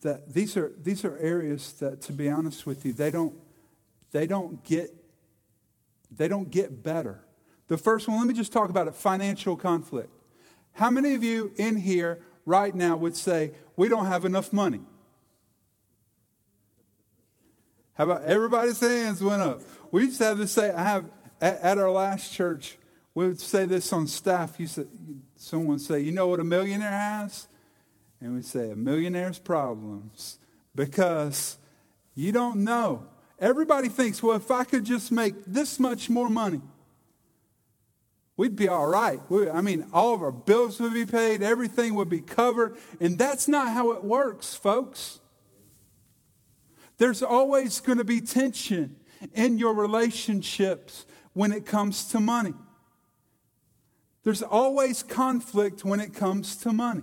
that 0.02 0.34
these 0.34 0.58
are 0.58 0.72
these 0.82 1.06
are 1.06 1.18
areas 1.18 1.74
that 1.74 2.02
to 2.02 2.14
be 2.14 2.30
honest 2.30 2.66
with 2.66 2.86
you, 2.86 2.94
they 2.94 3.12
don't 3.12 3.36
they 4.12 4.28
don't 4.28 4.64
get 4.64 4.94
they 6.12 6.28
don't 6.28 6.52
get 6.52 6.84
better 6.84 7.24
the 7.72 7.78
first 7.78 8.06
one, 8.10 8.18
let 8.18 8.28
me 8.28 8.34
just 8.34 8.52
talk 8.52 8.70
about 8.70 8.90
it 8.90 8.96
financial 8.96 9.56
conflict. 9.56 10.10
How 10.74 10.90
many 10.90 11.14
of 11.14 11.24
you 11.24 11.54
in 11.56 11.78
here 11.78 12.22
right 12.46 12.76
now 12.76 12.98
would 12.98 13.16
say, 13.16 13.52
We 13.78 13.88
don't 13.88 14.08
have 14.08 14.26
enough 14.26 14.52
money? 14.52 14.82
How 17.94 18.04
about 18.04 18.24
everybody's 18.24 18.82
hands 18.82 19.24
went 19.24 19.42
up? 19.42 19.62
We 19.90 20.04
used 20.04 20.18
to 20.18 20.26
have 20.26 20.38
to 20.40 20.48
say, 20.48 20.74
I 20.74 20.84
have 20.84 21.06
at, 21.40 21.62
at 21.62 21.78
our 21.78 21.90
last 21.90 22.34
church, 22.34 22.78
we 23.16 23.26
would 23.26 23.40
say 23.40 23.64
this 23.64 23.94
on 23.94 24.06
staff. 24.06 24.60
You 24.60 24.68
said, 24.68 24.90
someone 25.38 25.80
say, 25.80 26.02
You 26.02 26.12
know 26.12 26.28
what 26.28 26.42
a 26.42 26.44
millionaire 26.44 26.92
has? 26.92 27.48
And 28.22 28.36
we'd 28.36 28.46
say, 28.46 28.72
A 28.72 28.76
millionaire's 28.76 29.40
problems. 29.40 30.38
Because 30.74 31.58
you 32.16 32.32
don't 32.32 32.64
know. 32.64 33.08
Everybody 33.40 33.90
thinks, 33.90 34.22
well, 34.22 34.38
if 34.38 34.52
I 34.52 34.64
could 34.64 34.86
just 34.86 35.12
make 35.12 35.34
this 35.46 35.80
much 35.80 36.10
more 36.10 36.30
money, 36.30 36.62
we'd 38.38 38.56
be 38.56 38.68
all 38.68 38.88
right. 38.88 39.20
We, 39.30 39.50
I 39.50 39.62
mean, 39.62 39.88
all 39.92 40.14
of 40.14 40.22
our 40.22 40.32
bills 40.32 40.80
would 40.80 40.94
be 40.94 41.06
paid, 41.06 41.42
everything 41.42 41.96
would 41.96 42.10
be 42.10 42.22
covered. 42.22 42.78
And 43.00 43.18
that's 43.18 43.48
not 43.48 43.70
how 43.70 43.92
it 43.92 44.04
works, 44.04 44.54
folks. 44.54 45.20
There's 46.98 47.24
always 47.24 47.80
going 47.80 47.98
to 47.98 48.04
be 48.04 48.22
tension 48.22 48.96
in 49.34 49.58
your 49.58 49.74
relationships 49.74 51.08
when 51.34 51.52
it 51.52 51.66
comes 51.66 52.06
to 52.10 52.20
money. 52.20 52.54
There's 54.24 54.44
always 54.44 55.02
conflict 55.02 55.84
when 55.84 56.00
it 56.00 56.14
comes 56.14 56.56
to 56.58 56.72
money. 56.72 57.02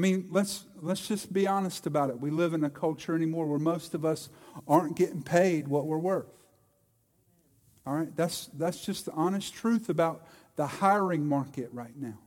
I 0.00 0.02
mean, 0.02 0.28
let's, 0.30 0.64
let's 0.80 1.06
just 1.06 1.30
be 1.30 1.46
honest 1.46 1.86
about 1.86 2.08
it. 2.08 2.18
We 2.18 2.30
live 2.30 2.54
in 2.54 2.64
a 2.64 2.70
culture 2.70 3.14
anymore 3.14 3.44
where 3.44 3.58
most 3.58 3.92
of 3.92 4.02
us 4.02 4.30
aren't 4.66 4.96
getting 4.96 5.20
paid 5.22 5.68
what 5.68 5.84
we're 5.84 5.98
worth. 5.98 6.32
All 7.84 7.92
right, 7.92 8.08
that's, 8.16 8.46
that's 8.54 8.82
just 8.82 9.04
the 9.04 9.12
honest 9.12 9.52
truth 9.52 9.90
about 9.90 10.26
the 10.56 10.66
hiring 10.66 11.26
market 11.26 11.68
right 11.74 11.94
now. 11.94 12.18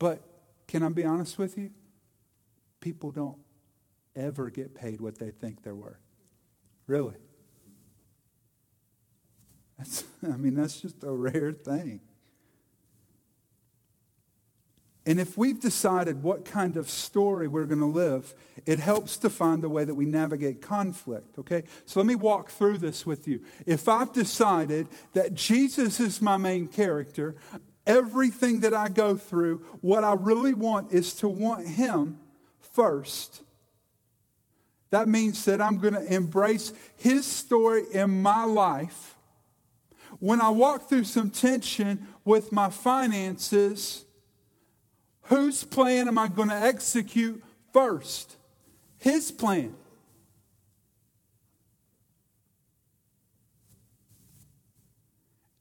But 0.00 0.20
can 0.66 0.82
I 0.82 0.88
be 0.88 1.04
honest 1.04 1.38
with 1.38 1.56
you? 1.56 1.70
People 2.80 3.12
don't 3.12 3.38
ever 4.16 4.50
get 4.50 4.74
paid 4.74 5.00
what 5.00 5.16
they 5.16 5.30
think 5.30 5.62
they're 5.62 5.76
worth. 5.76 6.02
Really. 6.88 7.14
That's, 9.78 10.02
I 10.24 10.36
mean, 10.36 10.54
that's 10.56 10.80
just 10.80 11.04
a 11.04 11.12
rare 11.12 11.52
thing. 11.52 12.00
And 15.04 15.18
if 15.18 15.36
we've 15.36 15.60
decided 15.60 16.22
what 16.22 16.44
kind 16.44 16.76
of 16.76 16.88
story 16.88 17.48
we're 17.48 17.64
going 17.64 17.80
to 17.80 17.86
live, 17.86 18.34
it 18.66 18.78
helps 18.78 19.16
to 19.18 19.30
find 19.30 19.64
a 19.64 19.68
way 19.68 19.84
that 19.84 19.94
we 19.94 20.06
navigate 20.06 20.62
conflict, 20.62 21.38
okay? 21.40 21.64
So 21.86 21.98
let 21.98 22.06
me 22.06 22.14
walk 22.14 22.50
through 22.50 22.78
this 22.78 23.04
with 23.04 23.26
you. 23.26 23.40
If 23.66 23.88
I've 23.88 24.12
decided 24.12 24.86
that 25.14 25.34
Jesus 25.34 25.98
is 25.98 26.22
my 26.22 26.36
main 26.36 26.68
character, 26.68 27.34
everything 27.84 28.60
that 28.60 28.74
I 28.74 28.88
go 28.88 29.16
through, 29.16 29.64
what 29.80 30.04
I 30.04 30.12
really 30.12 30.54
want 30.54 30.92
is 30.92 31.14
to 31.14 31.28
want 31.28 31.66
Him 31.66 32.20
first. 32.60 33.42
That 34.90 35.08
means 35.08 35.44
that 35.46 35.60
I'm 35.60 35.78
going 35.78 35.94
to 35.94 36.14
embrace 36.14 36.72
His 36.96 37.26
story 37.26 37.84
in 37.92 38.22
my 38.22 38.44
life. 38.44 39.16
When 40.20 40.40
I 40.40 40.50
walk 40.50 40.88
through 40.88 41.04
some 41.04 41.30
tension 41.30 42.06
with 42.24 42.52
my 42.52 42.70
finances, 42.70 44.04
Whose 45.22 45.64
plan 45.64 46.08
am 46.08 46.18
I 46.18 46.28
going 46.28 46.48
to 46.48 46.54
execute 46.54 47.42
first? 47.72 48.36
His 48.98 49.30
plan. 49.30 49.74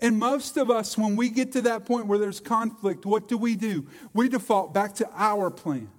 And 0.02 0.18
most 0.18 0.58
of 0.58 0.72
us, 0.72 0.98
when 0.98 1.16
we 1.16 1.30
get 1.30 1.52
to 1.52 1.62
that 1.62 1.86
point 1.86 2.08
where 2.08 2.18
there's 2.18 2.40
conflict, 2.40 3.06
what 3.06 3.28
do 3.28 3.38
we 3.38 3.56
do? 3.56 3.88
We 4.14 4.30
default 4.30 4.74
back 4.74 4.96
to 4.96 5.10
our 5.14 5.52
plan. 5.52 5.90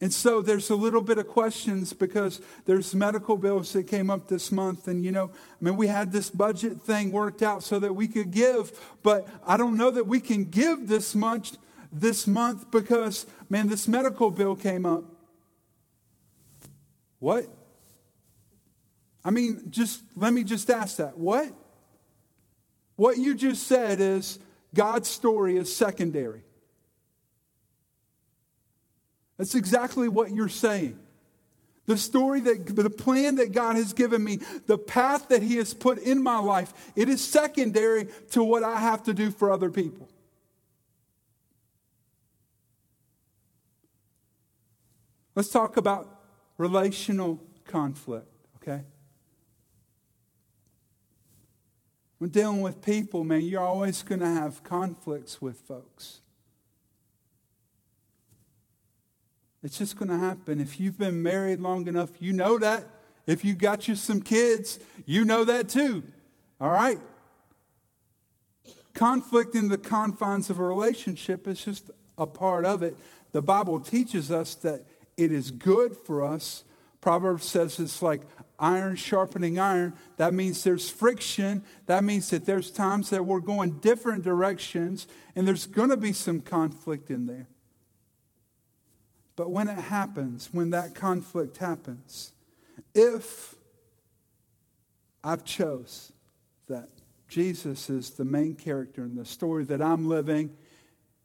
And 0.00 0.12
so 0.12 0.40
there's 0.42 0.70
a 0.70 0.76
little 0.76 1.00
bit 1.00 1.18
of 1.18 1.26
questions 1.26 1.92
because 1.92 2.40
there's 2.66 2.94
medical 2.94 3.36
bills 3.36 3.72
that 3.72 3.88
came 3.88 4.10
up 4.10 4.28
this 4.28 4.52
month. 4.52 4.86
And, 4.86 5.04
you 5.04 5.10
know, 5.10 5.30
I 5.32 5.64
mean, 5.64 5.76
we 5.76 5.88
had 5.88 6.12
this 6.12 6.30
budget 6.30 6.80
thing 6.82 7.10
worked 7.10 7.42
out 7.42 7.64
so 7.64 7.80
that 7.80 7.94
we 7.94 8.06
could 8.06 8.30
give, 8.30 8.70
but 9.02 9.26
I 9.44 9.56
don't 9.56 9.76
know 9.76 9.90
that 9.90 10.06
we 10.06 10.20
can 10.20 10.44
give 10.44 10.86
this 10.86 11.16
much 11.16 11.52
this 11.92 12.28
month 12.28 12.70
because, 12.70 13.26
man, 13.50 13.68
this 13.68 13.88
medical 13.88 14.30
bill 14.30 14.54
came 14.54 14.86
up. 14.86 15.04
What? 17.18 17.46
I 19.24 19.30
mean, 19.30 19.64
just 19.70 20.02
let 20.14 20.32
me 20.32 20.44
just 20.44 20.70
ask 20.70 20.98
that. 20.98 21.18
What? 21.18 21.52
What 22.94 23.18
you 23.18 23.34
just 23.34 23.66
said 23.66 24.00
is 24.00 24.38
God's 24.74 25.08
story 25.08 25.56
is 25.56 25.74
secondary. 25.74 26.42
That's 29.38 29.54
exactly 29.54 30.08
what 30.08 30.32
you're 30.32 30.48
saying. 30.48 30.98
The 31.86 31.96
story 31.96 32.40
that, 32.40 32.76
the 32.76 32.90
plan 32.90 33.36
that 33.36 33.52
God 33.52 33.76
has 33.76 33.94
given 33.94 34.22
me, 34.22 34.40
the 34.66 34.76
path 34.76 35.28
that 35.28 35.42
He 35.42 35.56
has 35.56 35.72
put 35.72 35.96
in 35.98 36.22
my 36.22 36.38
life, 36.38 36.74
it 36.94 37.08
is 37.08 37.24
secondary 37.24 38.08
to 38.32 38.44
what 38.44 38.62
I 38.62 38.78
have 38.78 39.04
to 39.04 39.14
do 39.14 39.30
for 39.30 39.50
other 39.50 39.70
people. 39.70 40.06
Let's 45.34 45.48
talk 45.48 45.76
about 45.76 46.20
relational 46.58 47.40
conflict, 47.64 48.26
okay? 48.56 48.82
When 52.18 52.30
dealing 52.30 52.60
with 52.60 52.82
people, 52.82 53.22
man, 53.22 53.42
you're 53.42 53.62
always 53.62 54.02
going 54.02 54.20
to 54.20 54.26
have 54.26 54.64
conflicts 54.64 55.40
with 55.40 55.60
folks. 55.60 56.20
It's 59.68 59.76
just 59.76 59.98
going 59.98 60.08
to 60.08 60.16
happen. 60.16 60.62
If 60.62 60.80
you've 60.80 60.96
been 60.96 61.22
married 61.22 61.60
long 61.60 61.88
enough, 61.88 62.08
you 62.20 62.32
know 62.32 62.58
that. 62.58 62.86
If 63.26 63.44
you 63.44 63.52
got 63.52 63.86
you 63.86 63.96
some 63.96 64.22
kids, 64.22 64.80
you 65.04 65.26
know 65.26 65.44
that 65.44 65.68
too. 65.68 66.04
All 66.58 66.70
right? 66.70 66.98
Conflict 68.94 69.54
in 69.54 69.68
the 69.68 69.76
confines 69.76 70.48
of 70.48 70.58
a 70.58 70.64
relationship 70.64 71.46
is 71.46 71.62
just 71.62 71.90
a 72.16 72.26
part 72.26 72.64
of 72.64 72.82
it. 72.82 72.96
The 73.32 73.42
Bible 73.42 73.78
teaches 73.78 74.30
us 74.30 74.54
that 74.54 74.86
it 75.18 75.32
is 75.32 75.50
good 75.50 75.94
for 75.94 76.24
us. 76.24 76.64
Proverbs 77.02 77.44
says 77.44 77.78
it's 77.78 78.00
like 78.00 78.22
iron 78.58 78.96
sharpening 78.96 79.58
iron. 79.58 79.92
That 80.16 80.32
means 80.32 80.64
there's 80.64 80.88
friction. 80.88 81.62
That 81.84 82.04
means 82.04 82.30
that 82.30 82.46
there's 82.46 82.70
times 82.70 83.10
that 83.10 83.26
we're 83.26 83.40
going 83.40 83.80
different 83.80 84.24
directions, 84.24 85.06
and 85.36 85.46
there's 85.46 85.66
going 85.66 85.90
to 85.90 85.98
be 85.98 86.14
some 86.14 86.40
conflict 86.40 87.10
in 87.10 87.26
there. 87.26 87.48
But 89.38 89.52
when 89.52 89.68
it 89.68 89.78
happens, 89.78 90.48
when 90.50 90.70
that 90.70 90.96
conflict 90.96 91.58
happens, 91.58 92.32
if 92.92 93.54
I've 95.22 95.44
chose 95.44 96.12
that 96.66 96.88
Jesus 97.28 97.88
is 97.88 98.10
the 98.10 98.24
main 98.24 98.56
character 98.56 99.04
in 99.04 99.14
the 99.14 99.24
story 99.24 99.62
that 99.66 99.80
I'm 99.80 100.08
living, 100.08 100.56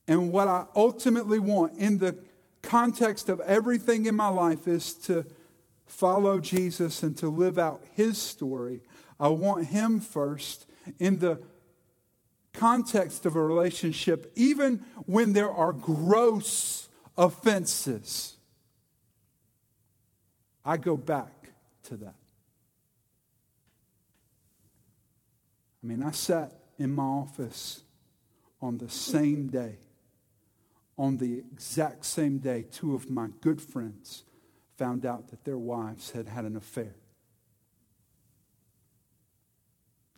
and 0.08 0.32
what 0.32 0.48
I 0.48 0.66
ultimately 0.76 1.40
want 1.40 1.76
in 1.80 1.98
the 1.98 2.16
context 2.62 3.30
of 3.30 3.40
everything 3.40 4.06
in 4.06 4.14
my 4.14 4.28
life 4.28 4.68
is 4.68 4.94
to 5.06 5.26
follow 5.88 6.40
Jesus 6.40 7.02
and 7.02 7.18
to 7.18 7.30
live 7.30 7.58
out 7.58 7.82
his 7.96 8.20
story. 8.20 8.82
I 9.20 9.30
want 9.30 9.66
him 9.66 10.00
first 10.00 10.68
in 11.00 11.18
the 11.18 11.42
context 12.54 13.26
of 13.26 13.36
a 13.36 13.42
relationship, 13.42 14.32
even 14.36 14.86
when 15.08 15.34
there 15.34 15.52
are 15.52 15.74
gross 15.74 16.83
offenses. 17.18 18.36
I 20.66 20.78
go 20.78 20.96
back 20.96 21.52
to 21.84 21.98
that. 21.98 22.16
I 25.84 25.88
mean, 25.88 26.02
I 26.02 26.12
sat 26.12 26.54
in 26.80 26.96
my 26.96 27.04
office 27.04 27.82
on 28.62 28.78
the 28.78 28.90
same 28.90 29.48
day 29.48 29.78
on 30.98 31.18
the 31.18 31.40
exact 31.40 32.06
same 32.06 32.38
day, 32.38 32.66
two 32.72 32.94
of 32.94 33.10
my 33.10 33.28
good 33.42 33.62
friends 33.62 34.24
found 34.78 35.06
out 35.06 35.30
that 35.30 35.44
their 35.44 35.58
wives 35.58 36.12
had 36.12 36.28
had 36.28 36.46
an 36.46 36.56
affair. 36.56 36.96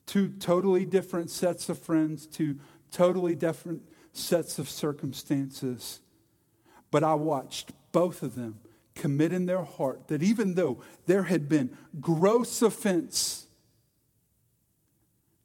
Two 0.06 0.30
totally 0.30 0.86
different 0.86 1.30
sets 1.30 1.70
of 1.70 1.80
friends, 1.80 2.28
two 2.28 2.60
totally 2.92 3.36
different 3.36 3.82
sets 4.12 4.60
of 4.60 4.70
circumstances. 4.70 6.02
But 6.96 7.04
I 7.04 7.16
watched 7.16 7.74
both 7.92 8.24
of 8.24 8.36
them 8.36 8.62
commit 8.96 9.34
in 9.34 9.48
their 9.48 9.64
heart 9.64 10.08
that 10.08 10.24
even 10.24 10.56
though 10.56 10.82
there 11.08 11.24
had 11.24 11.50
been 11.50 11.78
gross 12.00 12.62
offense, 12.62 13.48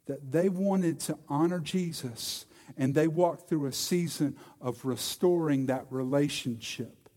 that 0.07 0.31
they 0.31 0.49
wanted 0.49 1.01
to 1.01 1.19
honor 1.29 1.59
Jesus 1.59 2.47
and 2.77 2.95
they 2.95 3.09
walked 3.09 3.49
through 3.49 3.67
a 3.67 3.73
season 3.73 4.37
of 4.61 4.85
restoring 4.85 5.67
that 5.67 5.87
relationship. 5.91 7.09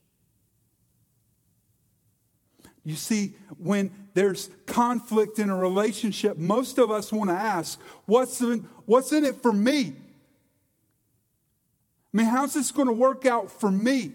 You 2.83 2.95
see, 2.95 3.35
when 3.59 3.91
there's 4.15 4.49
conflict 4.65 5.37
in 5.37 5.51
a 5.51 5.55
relationship, 5.55 6.39
most 6.39 6.79
of 6.79 6.89
us 6.89 7.11
want 7.11 7.29
to 7.29 7.35
ask, 7.35 7.79
what's 8.07 8.41
in, 8.41 8.67
what's 8.87 9.11
in 9.11 9.25
it 9.25 9.43
for 9.43 9.53
me? 9.53 9.93
I 12.11 12.17
mean, 12.17 12.25
how's 12.25 12.55
this 12.55 12.71
going 12.71 12.87
to 12.87 12.93
work 12.93 13.27
out 13.27 13.51
for 13.51 13.69
me? 13.69 14.13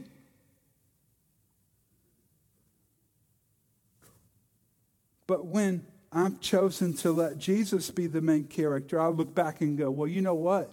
But 5.28 5.46
when 5.46 5.86
I've 6.10 6.40
chosen 6.40 6.94
to 6.94 7.12
let 7.12 7.38
Jesus 7.38 7.90
be 7.90 8.08
the 8.08 8.22
main 8.22 8.44
character, 8.44 8.98
I 8.98 9.08
look 9.08 9.34
back 9.34 9.60
and 9.60 9.78
go, 9.78 9.90
well, 9.90 10.08
you 10.08 10.22
know 10.22 10.34
what? 10.34 10.72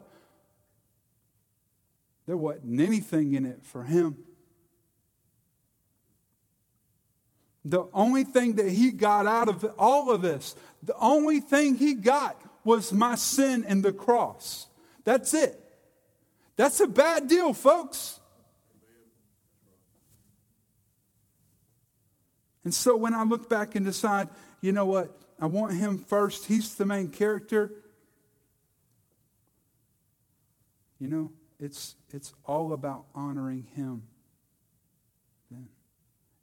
There 2.25 2.37
wasn't 2.37 2.79
anything 2.79 3.33
in 3.33 3.45
it 3.45 3.59
for 3.63 3.83
him. 3.83 4.17
The 7.65 7.85
only 7.93 8.23
thing 8.23 8.53
that 8.55 8.69
he 8.69 8.91
got 8.91 9.27
out 9.27 9.49
of 9.49 9.65
all 9.77 10.09
of 10.09 10.21
this, 10.21 10.55
the 10.81 10.95
only 10.99 11.41
thing 11.41 11.75
he 11.75 11.93
got 11.93 12.39
was 12.63 12.93
my 12.93 13.15
sin 13.15 13.65
and 13.67 13.83
the 13.83 13.91
cross. 13.91 14.67
That's 15.03 15.33
it. 15.33 15.59
That's 16.55 16.79
a 16.79 16.87
bad 16.87 17.27
deal, 17.27 17.53
folks. 17.53 18.19
And 22.63 22.73
so 22.73 22.95
when 22.95 23.13
I 23.13 23.23
look 23.23 23.47
back 23.47 23.75
and 23.75 23.85
decide, 23.85 24.27
you 24.65 24.71
know 24.71 24.85
what, 24.85 25.17
I 25.39 25.45
want 25.45 25.73
him 25.73 25.97
first, 25.97 26.45
he's 26.45 26.75
the 26.75 26.85
main 26.85 27.09
character. 27.09 27.71
You 30.99 31.07
know, 31.07 31.31
it's, 31.59 31.95
it's 32.13 32.33
all 32.45 32.73
about 32.73 33.05
honoring 33.13 33.67
Him. 33.75 34.03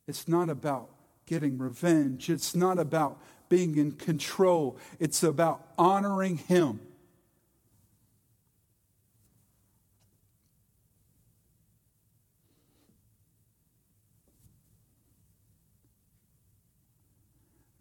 It's 0.06 0.26
not 0.26 0.50
about 0.50 0.90
getting 1.26 1.58
revenge. 1.58 2.28
It's 2.28 2.54
not 2.54 2.78
about 2.78 3.18
being 3.48 3.76
in 3.76 3.92
control. 3.92 4.78
It's 4.98 5.22
about 5.22 5.66
honoring 5.78 6.38
Him. 6.38 6.80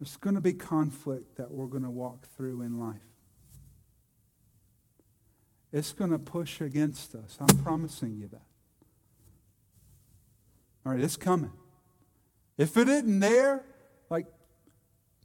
There's 0.02 0.16
going 0.16 0.34
to 0.34 0.40
be 0.40 0.52
conflict 0.52 1.36
that 1.36 1.52
we're 1.52 1.68
going 1.68 1.84
to 1.84 1.90
walk 1.90 2.26
through 2.36 2.62
in 2.62 2.80
life. 2.80 2.96
it's 5.72 5.92
going 5.92 6.10
to 6.10 6.18
push 6.18 6.60
against 6.60 7.14
us. 7.14 7.38
I'm 7.38 7.56
promising 7.58 8.16
you 8.16 8.26
that. 8.26 8.42
All 10.84 10.90
right, 10.92 11.00
it's 11.00 11.16
coming. 11.16 11.52
If 12.58 12.76
it 12.76 12.88
isn't 12.88 13.20
there, 13.20 13.64
like, 14.10 14.26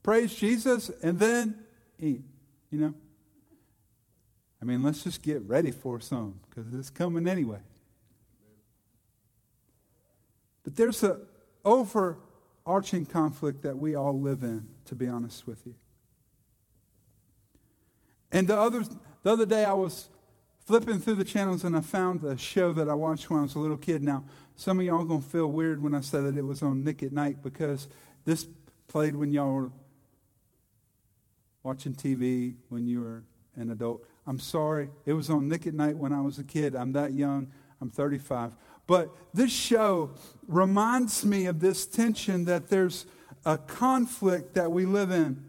praise 0.04 0.36
Jesus 0.36 0.92
and 1.02 1.18
then 1.18 1.58
eat, 1.98 2.22
you 2.70 2.78
know? 2.78 2.94
I 4.62 4.66
mean, 4.66 4.84
let's 4.84 5.04
just 5.04 5.24
get 5.24 5.42
ready 5.42 5.72
for 5.72 6.00
some 6.00 6.40
because 6.48 6.72
it's 6.76 6.92
coming 6.92 7.28
anyway. 7.28 7.62
But 10.64 10.76
there's 10.76 11.02
an 11.02 11.20
overarching 12.68 13.06
conflict 13.06 13.62
that 13.64 13.78
we 13.78 13.96
all 13.96 14.20
live 14.20 14.44
in, 14.44 14.68
to 14.84 14.94
be 14.94 15.08
honest 15.08 15.48
with 15.48 15.66
you. 15.66 15.74
And 18.30 18.48
the 18.48 18.60
other, 18.60 18.84
the 19.24 19.32
other 19.32 19.46
day 19.46 19.64
I 19.64 19.72
was 19.72 20.10
flipping 20.66 21.00
through 21.00 21.16
the 21.16 21.24
channels 21.24 21.64
and 21.64 21.78
I 21.78 21.80
found 21.80 22.26
a 22.26 22.38
show 22.38 22.74
that 22.74 22.90
I 22.90 22.94
watched 22.94 23.30
when 23.30 23.40
I 23.40 23.44
was 23.44 23.56
a 23.56 23.60
little 23.60 23.78
kid. 23.78 24.04
Now, 24.04 24.26
some 24.58 24.80
of 24.80 24.86
y'all 24.86 25.02
are 25.02 25.06
going 25.06 25.22
to 25.22 25.30
feel 25.30 25.48
weird 25.48 25.82
when 25.82 25.96
I 25.96 26.02
say 26.02 26.20
that 26.20 26.38
it 26.38 26.42
was 26.42 26.62
on 26.62 26.84
Nick 26.84 27.04
at 27.04 27.14
Nite 27.14 27.42
because 27.42 27.88
this 28.26 28.48
played 28.90 29.16
when 29.16 29.32
y'all 29.32 29.54
were 29.54 29.72
watching 31.64 31.94
TV 31.94 32.56
when 32.68 32.86
you 32.86 33.00
were 33.00 33.24
an 33.56 33.72
adult. 33.72 34.06
I'm 34.26 34.40
sorry. 34.40 34.90
It 35.06 35.14
was 35.14 35.30
on 35.30 35.48
Nick 35.48 35.68
at 35.68 35.74
Nite 35.74 35.96
when 35.96 36.12
I 36.12 36.20
was 36.20 36.38
a 36.38 36.44
kid. 36.44 36.76
I'm 36.76 36.92
that 36.94 37.14
young. 37.14 37.50
I'm 37.80 37.90
35. 37.90 38.56
But 38.88 39.16
this 39.34 39.52
show 39.52 40.12
reminds 40.48 41.26
me 41.26 41.46
of 41.46 41.60
this 41.60 41.86
tension 41.86 42.46
that 42.46 42.70
there's 42.70 43.06
a 43.46 43.58
conflict 43.58 44.56
that 44.56 44.72
we 44.72 44.86
live 44.86 45.12
in. 45.12 45.44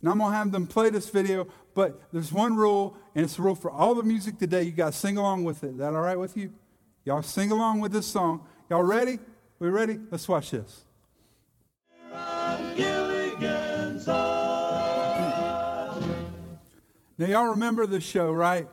And 0.00 0.08
I'm 0.08 0.18
going 0.18 0.30
to 0.30 0.36
have 0.36 0.52
them 0.52 0.66
play 0.66 0.88
this 0.88 1.10
video, 1.10 1.46
but 1.74 2.00
there's 2.12 2.32
one 2.32 2.56
rule, 2.56 2.96
and 3.14 3.24
it's 3.24 3.38
a 3.38 3.42
rule 3.42 3.54
for 3.54 3.70
all 3.70 3.94
the 3.94 4.02
music 4.02 4.38
today. 4.38 4.62
You 4.62 4.72
got 4.72 4.92
to 4.92 4.98
sing 4.98 5.18
along 5.18 5.44
with 5.44 5.62
it. 5.62 5.72
Is 5.72 5.76
that 5.78 5.94
all 5.94 6.00
right 6.00 6.18
with 6.18 6.36
you? 6.36 6.52
Y'all 7.04 7.22
sing 7.22 7.50
along 7.50 7.80
with 7.80 7.92
this 7.92 8.06
song. 8.06 8.46
Y'all 8.70 8.82
ready? 8.82 9.18
We 9.58 9.68
ready? 9.68 9.98
Let's 10.10 10.28
watch 10.28 10.52
this. 10.52 10.84
Now, 17.18 17.26
y'all 17.26 17.48
remember 17.48 17.86
the 17.86 18.00
show, 18.00 18.32
right? 18.32 18.66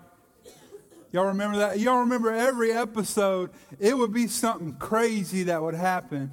Y'all 1.17 1.25
remember 1.25 1.57
that? 1.57 1.79
Y'all 1.79 2.01
remember 2.01 2.31
every 2.31 2.71
episode, 2.71 3.49
it 3.79 3.97
would 3.97 4.13
be 4.13 4.27
something 4.27 4.73
crazy 4.73 5.41
that 5.41 5.63
would 5.63 5.73
happen 5.73 6.29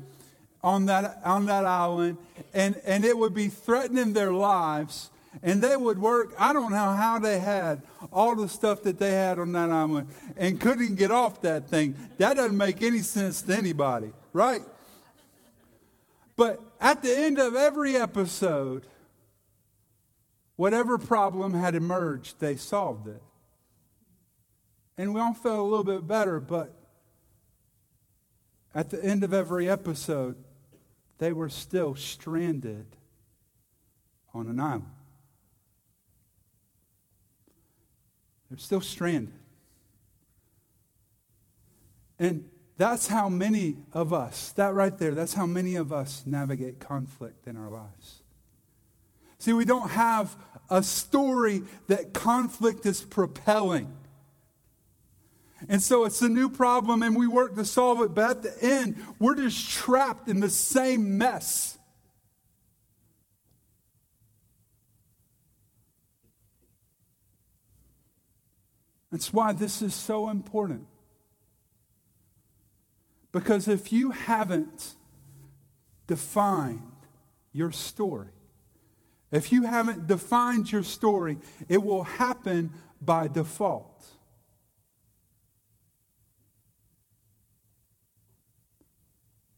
on 0.63 0.85
that, 0.85 1.23
on 1.25 1.47
that 1.47 1.65
island, 1.65 2.19
and, 2.53 2.79
and 2.85 3.03
it 3.03 3.17
would 3.17 3.33
be 3.33 3.49
threatening 3.49 4.13
their 4.13 4.31
lives 4.31 5.09
and 5.43 5.63
they 5.63 5.75
would 5.75 5.99
work. 5.99 6.35
I 6.39 6.53
don't 6.53 6.71
know 6.71 6.93
how 6.93 7.19
they 7.19 7.39
had 7.39 7.81
all 8.13 8.37
the 8.37 8.47
stuff 8.47 8.83
that 8.83 8.99
they 8.99 9.13
had 9.13 9.39
on 9.39 9.53
that 9.53 9.71
island 9.71 10.09
and 10.37 10.61
couldn't 10.61 10.97
get 10.97 11.11
off 11.11 11.41
that 11.41 11.67
thing. 11.71 11.95
That 12.19 12.37
doesn't 12.37 12.59
make 12.59 12.83
any 12.83 12.99
sense 12.99 13.41
to 13.41 13.57
anybody, 13.57 14.13
right? 14.35 14.61
But 16.37 16.61
at 16.79 17.03
the 17.03 17.19
end 17.19 17.39
of 17.39 17.55
every 17.55 17.97
episode, 17.97 18.85
whatever 20.57 20.99
problem 20.99 21.55
had 21.55 21.75
emerged, 21.75 22.39
they 22.39 22.57
solved 22.57 23.09
it. 23.09 23.23
And 24.97 25.15
we 25.15 25.21
all 25.21 25.35
felt 25.35 25.59
a 25.59 25.63
little 25.63 25.85
bit 25.85 26.07
better, 26.07 26.41
but 26.41 26.75
at 28.75 28.91
the 28.91 29.05
end 29.05 29.25
of 29.25 29.33
every 29.33 29.69
episode, 29.69 30.37
they 31.19 31.33
were 31.33 31.49
still 31.49 31.95
stranded 31.95 32.87
on 34.33 34.49
an 34.49 34.61
island. 34.61 34.85
They're 38.51 38.59
still 38.59 38.81
stranded. 38.81 39.35
And 42.19 42.49
that's 42.77 43.09
how 43.09 43.29
many 43.29 43.77
of 43.93 44.13
us, 44.13 44.53
that 44.53 44.75
right 44.75 44.97
there, 44.97 45.13
that's 45.13 45.35
how 45.35 45.47
many 45.47 45.77
of 45.77 45.93
us 45.93 46.25
navigate 46.27 46.81
conflict 46.81 47.47
in 47.47 47.57
our 47.57 47.71
lives. 47.71 48.23
See, 49.39 49.53
we 49.53 49.65
don't 49.65 49.91
have 49.91 50.37
a 50.71 50.83
story 50.83 51.63
that 51.89 52.13
conflict 52.13 52.87
is 52.87 53.03
propelling. 53.03 53.93
And 55.69 55.83
so 55.83 56.05
it's 56.05 56.23
a 56.23 56.29
new 56.29 56.49
problem 56.49 57.03
and 57.03 57.17
we 57.17 57.27
work 57.27 57.55
to 57.57 57.65
solve 57.65 58.01
it, 58.03 58.15
but 58.15 58.31
at 58.31 58.43
the 58.43 58.65
end, 58.65 58.97
we're 59.19 59.37
just 59.37 59.71
trapped 59.71 60.29
in 60.29 60.41
the 60.41 60.51
same 60.51 61.19
mess. 61.19 61.79
That's 69.11 69.33
why 69.33 69.53
this 69.53 69.81
is 69.81 69.95
so 69.95 70.29
important. 70.29 70.87
Because 73.31 73.69
if 73.69 73.93
you 73.93 74.11
haven't 74.11 74.95
defined 76.07 76.83
your 77.53 77.71
story, 77.71 78.29
if 79.31 79.53
you 79.53 79.63
haven't 79.63 80.07
defined 80.07 80.71
your 80.71 80.83
story, 80.83 81.39
it 81.69 81.83
will 81.83 82.05
happen 82.05 82.73
by 83.01 83.29
default. 83.29 84.05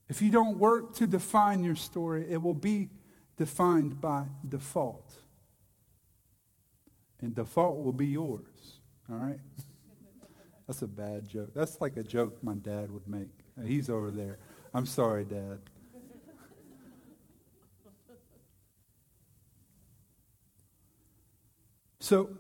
If 0.09 0.23
you 0.23 0.31
don't 0.31 0.59
work 0.59 0.95
to 0.97 1.07
define 1.07 1.65
your 1.65 1.75
story, 1.75 2.27
it 2.31 2.41
will 2.41 2.55
be 2.55 2.91
defined 3.37 4.01
by 4.01 4.25
default. 4.49 5.13
And 7.21 7.35
default 7.35 7.83
will 7.83 7.93
be 7.93 8.07
yours. 8.07 8.81
All 9.11 9.17
right? 9.17 9.41
That's 10.67 10.83
a 10.83 10.87
bad 10.87 11.29
joke. 11.29 11.51
That's 11.55 11.81
like 11.81 11.97
a 11.97 12.03
joke 12.03 12.43
my 12.43 12.55
dad 12.55 12.91
would 12.91 13.07
make. 13.09 13.29
He's 13.65 13.89
over 13.89 14.11
there. 14.11 14.39
I'm 14.75 14.87
sorry, 14.87 15.25
Dad. 15.25 15.59
So, 22.01 22.31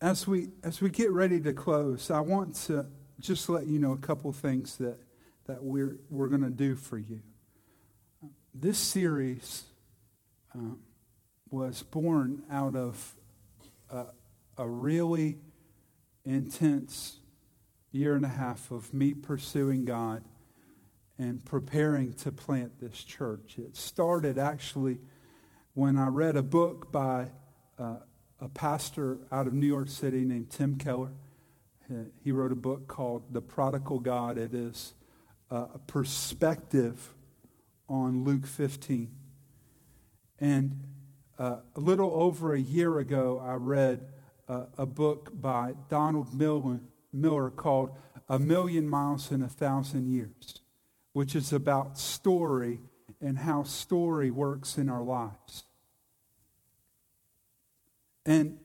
as 0.00 0.26
we 0.26 0.48
as 0.64 0.80
we 0.80 0.90
get 0.90 1.10
ready 1.10 1.40
to 1.40 1.52
close, 1.52 2.10
I 2.10 2.20
want 2.20 2.54
to 2.66 2.86
just 3.20 3.48
let 3.48 3.66
you 3.66 3.78
know 3.78 3.92
a 3.92 3.98
couple 3.98 4.32
things 4.32 4.76
that 4.78 4.98
that 5.46 5.62
we're 5.62 5.98
we're 6.08 6.28
going 6.28 6.42
to 6.42 6.50
do 6.50 6.76
for 6.76 6.98
you. 6.98 7.20
This 8.54 8.78
series 8.78 9.64
uh, 10.54 10.74
was 11.50 11.82
born 11.82 12.42
out 12.50 12.76
of 12.76 13.14
a, 13.90 14.06
a 14.58 14.68
really 14.68 15.38
intense 16.24 17.18
year 17.92 18.14
and 18.14 18.24
a 18.24 18.28
half 18.28 18.70
of 18.70 18.92
me 18.94 19.14
pursuing 19.14 19.84
God 19.84 20.22
and 21.18 21.44
preparing 21.44 22.12
to 22.14 22.32
plant 22.32 22.80
this 22.80 23.04
church. 23.04 23.56
It 23.58 23.76
started 23.76 24.38
actually 24.38 24.98
when 25.74 25.96
I 25.96 26.08
read 26.08 26.36
a 26.36 26.42
book 26.42 26.90
by 26.90 27.28
uh, 27.78 27.96
a 28.40 28.48
pastor 28.48 29.18
out 29.30 29.46
of 29.46 29.52
New 29.52 29.66
York 29.66 29.88
City 29.88 30.24
named 30.24 30.50
Tim 30.50 30.76
Keller. 30.76 31.12
He 32.22 32.30
wrote 32.30 32.52
a 32.52 32.56
book 32.56 32.86
called 32.86 33.32
The 33.32 33.40
Prodigal 33.40 33.98
God. 33.98 34.38
It 34.38 34.54
is 34.54 34.94
a 35.50 35.78
perspective 35.86 37.14
on 37.88 38.24
Luke 38.24 38.46
15. 38.46 39.10
And 40.38 40.80
uh, 41.38 41.56
a 41.74 41.80
little 41.80 42.12
over 42.14 42.54
a 42.54 42.60
year 42.60 42.98
ago, 42.98 43.42
I 43.44 43.54
read 43.54 44.06
uh, 44.48 44.66
a 44.78 44.86
book 44.86 45.30
by 45.32 45.74
Donald 45.88 46.32
Miller, 46.32 46.80
Miller 47.12 47.50
called 47.50 47.90
A 48.28 48.38
Million 48.38 48.88
Miles 48.88 49.32
in 49.32 49.42
a 49.42 49.48
Thousand 49.48 50.08
Years, 50.08 50.60
which 51.12 51.34
is 51.34 51.52
about 51.52 51.98
story 51.98 52.80
and 53.20 53.38
how 53.38 53.64
story 53.64 54.30
works 54.30 54.78
in 54.78 54.88
our 54.88 55.02
lives. 55.02 55.64
And 58.24 58.58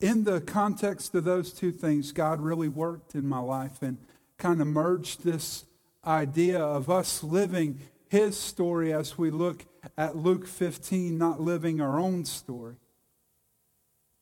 in 0.00 0.24
the 0.24 0.40
context 0.40 1.14
of 1.14 1.24
those 1.24 1.52
two 1.52 1.70
things, 1.70 2.12
God 2.12 2.40
really 2.40 2.68
worked 2.68 3.14
in 3.14 3.26
my 3.28 3.38
life 3.38 3.80
and 3.82 3.98
kind 4.38 4.60
of 4.60 4.66
merged 4.66 5.22
this 5.22 5.64
idea 6.06 6.58
of 6.58 6.90
us 6.90 7.22
living 7.22 7.80
his 8.08 8.36
story 8.36 8.92
as 8.92 9.16
we 9.16 9.30
look 9.30 9.64
at 9.96 10.16
Luke 10.16 10.46
15, 10.46 11.16
not 11.16 11.40
living 11.40 11.80
our 11.80 11.98
own 11.98 12.24
story. 12.24 12.76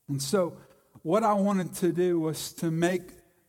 And 0.09 0.23
so 0.23 0.57
what 1.03 1.23
I 1.23 1.33
wanted 1.35 1.75
to 1.77 1.93
do 1.93 2.21
was 2.21 2.53
to 2.55 2.71
make 2.71 3.03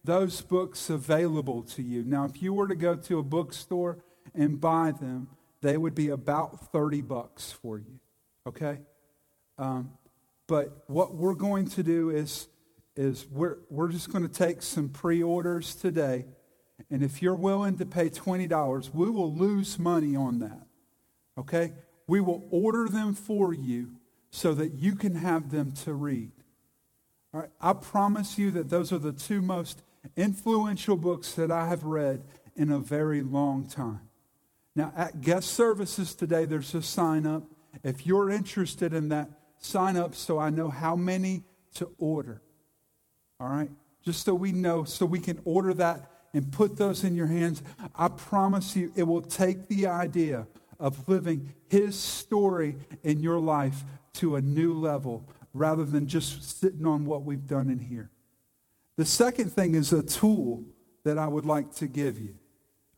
those 0.04 0.42
books 0.42 0.90
available 0.90 1.64
to 1.64 1.82
you. 1.82 2.04
Now, 2.04 2.26
if 2.26 2.42
you 2.42 2.54
were 2.54 2.68
to 2.68 2.76
go 2.76 2.96
to 2.96 3.20
a 3.20 3.24
bookstore 3.24 4.00
and 4.34 4.60
buy 4.60 4.92
them, 4.92 5.28
they 5.62 5.78
would 5.78 5.94
be 5.94 6.10
about 6.10 6.72
30 6.72 7.02
bucks 7.02 7.52
for 7.52 7.78
you, 7.78 8.00
okay? 8.48 8.80
Um, 9.58 9.92
but 10.48 10.84
what 10.88 11.16
we're 11.16 11.36
going 11.36 11.68
to 11.70 11.84
do 11.84 12.10
is, 12.10 12.48
is 12.96 13.28
we're, 13.30 13.58
we're 13.70 13.90
just 13.90 14.12
going 14.12 14.28
to 14.28 14.34
take 14.34 14.64
some 14.64 14.90
pre 14.90 15.22
orders 15.22 15.76
today. 15.76 16.26
And 16.90 17.04
if 17.04 17.22
you're 17.22 17.36
willing 17.36 17.78
to 17.78 17.86
pay 17.86 18.10
$20, 18.10 18.94
we 18.94 19.10
will 19.10 19.34
lose 19.34 19.78
money 19.78 20.16
on 20.16 20.40
that, 20.40 20.66
okay? 21.38 21.74
We 22.08 22.20
will 22.20 22.48
order 22.52 22.88
them 22.88 23.14
for 23.14 23.54
you 23.54 23.92
so 24.30 24.54
that 24.54 24.74
you 24.74 24.96
can 24.96 25.16
have 25.16 25.52
them 25.52 25.72
to 25.84 25.94
read. 25.94 26.32
All 27.34 27.42
right, 27.42 27.50
I 27.62 27.74
promise 27.74 28.38
you 28.38 28.52
that 28.52 28.70
those 28.70 28.92
are 28.92 28.98
the 28.98 29.14
two 29.14 29.42
most 29.42 29.84
influential 30.18 30.98
books 30.98 31.34
that 31.34 31.52
I 31.52 31.68
have 31.68 31.84
read 31.84 32.24
in 32.56 32.72
a 32.72 32.80
very 32.80 33.22
long 33.22 33.66
time. 33.66 34.02
Now, 34.76 34.94
at 34.96 35.22
guest 35.22 35.50
services 35.50 36.16
today, 36.16 36.46
there's 36.46 36.74
a 36.74 36.82
sign 36.82 37.26
up. 37.26 37.44
If 37.84 38.06
you're 38.06 38.30
interested 38.30 38.94
in 38.94 39.10
that, 39.10 39.30
sign 39.60 39.98
up 39.98 40.16
so 40.16 40.40
I 40.40 40.50
know 40.50 40.70
how 40.70 40.96
many 40.96 41.44
to 41.76 41.90
order. 41.98 42.42
All 43.40 43.48
right? 43.48 43.70
Just 44.04 44.26
so 44.26 44.34
we 44.34 44.52
know, 44.52 44.84
so 44.84 45.06
we 45.06 45.20
can 45.20 45.40
order 45.46 45.74
that 45.76 46.11
and 46.34 46.52
put 46.52 46.78
those 46.78 47.04
in 47.04 47.16
your 47.16 47.28
hands. 47.28 47.62
I 47.96 48.08
promise 48.08 48.76
you, 48.76 48.92
it 48.96 49.04
will 49.04 49.22
take 49.22 49.68
the 49.68 49.88
idea 49.88 50.48
of 50.80 51.08
living 51.08 51.54
His 51.70 51.98
story 51.98 52.76
in 53.04 53.22
your 53.22 53.40
life 53.40 53.84
to 54.14 54.36
a 54.36 54.42
new 54.42 54.74
level 54.74 55.28
rather 55.54 55.84
than 55.84 56.08
just 56.08 56.60
sitting 56.60 56.86
on 56.86 57.06
what 57.06 57.24
we've 57.24 57.48
done 57.48 57.70
in 57.70 57.80
here. 57.80 58.10
The 58.98 59.06
second 59.06 59.52
thing 59.52 59.76
is 59.76 59.94
a 59.94 60.04
tool 60.04 60.64
that 61.04 61.18
I 61.18 61.28
would 61.28 61.46
like 61.46 61.74
to 61.76 61.88
give 61.88 62.20
you. 62.20 62.36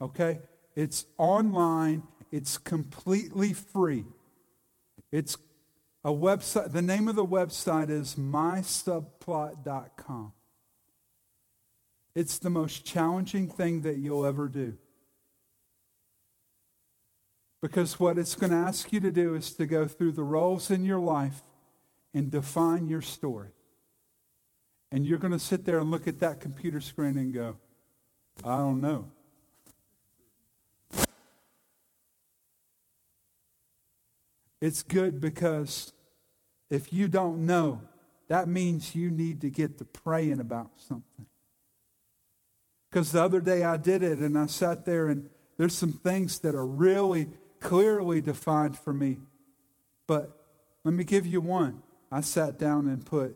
Okay? 0.02 0.40
It's 0.76 1.06
online, 1.18 2.04
it's 2.32 2.58
completely 2.58 3.54
free. 3.54 4.06
It's 5.12 5.38
a 6.04 6.12
website, 6.12 6.74
the 6.74 6.82
name 6.82 7.08
of 7.08 7.16
the 7.16 7.26
website 7.26 7.90
is 7.90 8.16
mysubplot.com. 8.16 10.34
It's 12.16 12.38
the 12.38 12.50
most 12.50 12.86
challenging 12.86 13.48
thing 13.50 13.82
that 13.82 13.98
you'll 13.98 14.26
ever 14.26 14.48
do. 14.48 14.78
Because 17.62 18.00
what 18.00 18.18
it's 18.18 18.36
going 18.36 18.52
to 18.52 18.58
ask 18.58 18.92
you 18.92 19.00
to 19.00 19.12
do 19.12 19.36
is 19.36 19.54
to 19.54 19.66
go 19.66 19.88
through 19.88 20.12
the 20.12 20.24
roles 20.24 20.70
in 20.70 20.84
your 20.84 21.00
life 21.00 21.42
and 22.14 22.30
define 22.30 22.88
your 22.88 23.02
story. 23.02 23.52
And 24.92 25.06
you're 25.06 25.18
going 25.18 25.32
to 25.32 25.40
sit 25.40 25.66
there 25.66 25.80
and 25.80 25.90
look 25.90 26.08
at 26.08 26.20
that 26.20 26.40
computer 26.40 26.82
screen 26.82 27.18
and 27.18 27.34
go, 27.34 27.56
I 28.44 28.58
don't 28.58 28.82
know. 28.82 29.10
It's 34.62 34.84
good 34.84 35.20
because 35.20 35.94
if 36.70 36.94
you 36.94 37.08
don't 37.08 37.46
know, 37.46 37.82
that 38.28 38.48
means 38.48 38.96
you 38.96 39.10
need 39.10 39.42
to 39.42 39.50
get 39.50 39.78
to 39.80 39.86
praying 39.86 40.40
about 40.40 40.70
something. 40.78 41.26
Because 42.94 43.12
the 43.12 43.24
other 43.24 43.42
day 43.42 43.64
I 43.64 43.78
did 43.78 44.04
it 44.04 44.20
and 44.20 44.38
I 44.38 44.46
sat 44.46 44.86
there 44.86 45.08
and 45.08 45.28
there's 45.58 45.76
some 45.76 45.94
things 45.94 46.38
that 46.40 46.54
are 46.54 46.66
really 46.66 47.28
clearly 47.60 48.22
defined 48.22 48.78
for 48.78 48.94
me. 48.94 49.18
But 50.06 50.30
let 50.84 50.94
me 50.94 51.04
give 51.04 51.26
you 51.26 51.42
one. 51.42 51.82
I 52.12 52.22
sat 52.22 52.60
down 52.60 52.88
and 52.88 53.04
put 53.04 53.36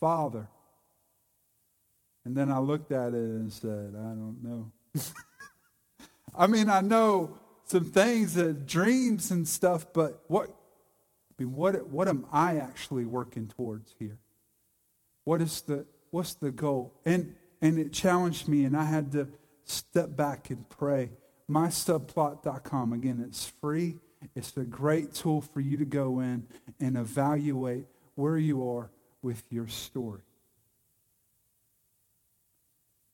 Father. 0.00 0.48
And 2.24 2.36
then 2.36 2.50
I 2.50 2.58
looked 2.58 2.90
at 2.90 3.14
it 3.14 3.14
and 3.14 3.52
said, 3.52 3.94
I 3.94 4.08
don't 4.08 4.38
know. 4.42 4.72
I 6.36 6.48
mean, 6.48 6.68
I 6.68 6.80
know 6.80 7.38
some 7.66 7.84
things, 7.84 8.36
uh, 8.36 8.52
dreams 8.66 9.30
and 9.30 9.46
stuff, 9.46 9.86
but 9.92 10.24
what, 10.26 10.48
I 10.50 11.44
mean, 11.44 11.54
what, 11.54 11.86
what 11.86 12.08
am 12.08 12.26
I 12.32 12.56
actually 12.56 13.04
working 13.04 13.46
towards 13.46 13.94
here? 14.00 14.18
What 15.22 15.40
is 15.40 15.60
the, 15.60 15.86
what's 16.10 16.34
the 16.34 16.50
goal? 16.50 16.94
And, 17.04 17.36
and 17.60 17.78
it 17.78 17.92
challenged 17.92 18.48
me, 18.48 18.64
and 18.64 18.76
I 18.76 18.84
had 18.84 19.12
to 19.12 19.28
step 19.64 20.16
back 20.16 20.50
and 20.50 20.68
pray 20.68 21.10
mysubplot.com. 21.50 22.92
Again, 22.92 23.24
it's 23.26 23.46
free. 23.60 23.96
It's 24.34 24.56
a 24.56 24.64
great 24.64 25.14
tool 25.14 25.40
for 25.40 25.60
you 25.60 25.76
to 25.76 25.84
go 25.84 26.20
in 26.20 26.46
and 26.80 26.96
evaluate 26.96 27.86
where 28.14 28.36
you 28.36 28.68
are 28.70 28.90
with 29.22 29.42
your 29.50 29.68
story. 29.68 30.22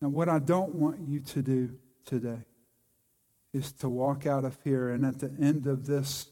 Now, 0.00 0.08
what 0.08 0.28
I 0.28 0.38
don't 0.38 0.74
want 0.74 1.08
you 1.08 1.20
to 1.20 1.42
do 1.42 1.78
today 2.04 2.44
is 3.52 3.72
to 3.72 3.88
walk 3.88 4.26
out 4.26 4.44
of 4.44 4.58
here 4.64 4.90
and 4.90 5.06
at 5.06 5.20
the 5.20 5.32
end 5.40 5.66
of 5.66 5.86
this 5.86 6.26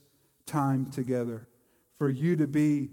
time 0.44 0.86
together, 0.86 1.46
for 1.96 2.10
you 2.10 2.34
to 2.36 2.46
be, 2.46 2.90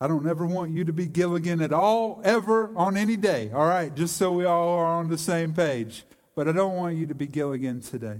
I 0.00 0.08
don't 0.08 0.28
ever 0.28 0.44
want 0.44 0.72
you 0.72 0.84
to 0.84 0.92
be 0.92 1.06
Gilligan 1.06 1.62
at 1.62 1.72
all, 1.72 2.20
ever, 2.22 2.70
on 2.76 2.96
any 2.96 3.16
day, 3.16 3.50
all 3.54 3.66
right? 3.66 3.94
Just 3.94 4.16
so 4.16 4.30
we 4.30 4.44
all 4.44 4.68
are 4.68 4.84
on 4.84 5.08
the 5.08 5.16
same 5.16 5.54
page. 5.54 6.04
But 6.34 6.48
I 6.48 6.52
don't 6.52 6.74
want 6.74 6.96
you 6.96 7.06
to 7.06 7.14
be 7.14 7.26
Gilligan 7.26 7.80
today. 7.80 8.18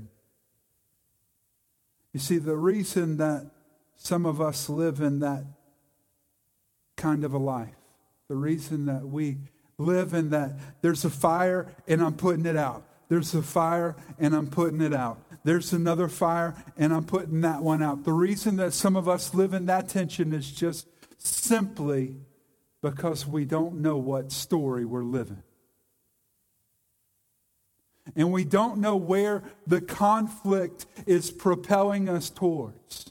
You 2.14 2.20
see, 2.20 2.38
the 2.38 2.56
reason 2.56 3.18
that 3.18 3.50
some 3.96 4.24
of 4.24 4.40
us 4.40 4.70
live 4.70 5.00
in 5.00 5.20
that 5.20 5.44
kind 6.96 7.24
of 7.24 7.34
a 7.34 7.38
life, 7.38 7.76
the 8.28 8.36
reason 8.36 8.86
that 8.86 9.06
we 9.06 9.36
live 9.76 10.14
in 10.14 10.30
that 10.30 10.52
there's 10.80 11.04
a 11.04 11.10
fire 11.10 11.74
and 11.86 12.00
I'm 12.00 12.14
putting 12.14 12.46
it 12.46 12.56
out. 12.56 12.84
There's 13.08 13.34
a 13.34 13.42
fire 13.42 13.96
and 14.18 14.34
I'm 14.34 14.46
putting 14.46 14.80
it 14.80 14.94
out. 14.94 15.22
There's 15.44 15.74
another 15.74 16.08
fire 16.08 16.54
and 16.78 16.92
I'm 16.92 17.04
putting 17.04 17.42
that 17.42 17.62
one 17.62 17.82
out. 17.82 18.04
The 18.04 18.14
reason 18.14 18.56
that 18.56 18.72
some 18.72 18.96
of 18.96 19.08
us 19.08 19.34
live 19.34 19.52
in 19.52 19.66
that 19.66 19.90
tension 19.90 20.32
is 20.32 20.50
just 20.50 20.86
simply 21.26 22.16
because 22.82 23.26
we 23.26 23.44
don't 23.44 23.80
know 23.80 23.96
what 23.96 24.32
story 24.32 24.84
we're 24.84 25.02
living 25.02 25.42
and 28.14 28.30
we 28.30 28.44
don't 28.44 28.78
know 28.78 28.96
where 28.96 29.42
the 29.66 29.80
conflict 29.80 30.86
is 31.06 31.30
propelling 31.30 32.08
us 32.08 32.30
towards. 32.30 33.10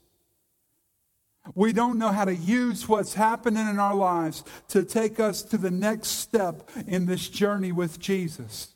We 1.54 1.74
don't 1.74 2.00
know 2.00 2.10
how 2.10 2.26
to 2.26 2.36
use 2.36 2.88
what's 2.88 3.14
happening 3.14 3.68
in 3.68 3.78
our 3.78 3.94
lives 3.94 4.44
to 4.70 4.84
take 4.84 5.20
us 5.20 5.44
to 5.44 5.58
the 5.58 5.70
next 5.70 6.08
step 6.08 6.70
in 6.88 7.06
this 7.06 7.28
journey 7.28 7.72
with 7.72 8.00
Jesus. 8.00 8.74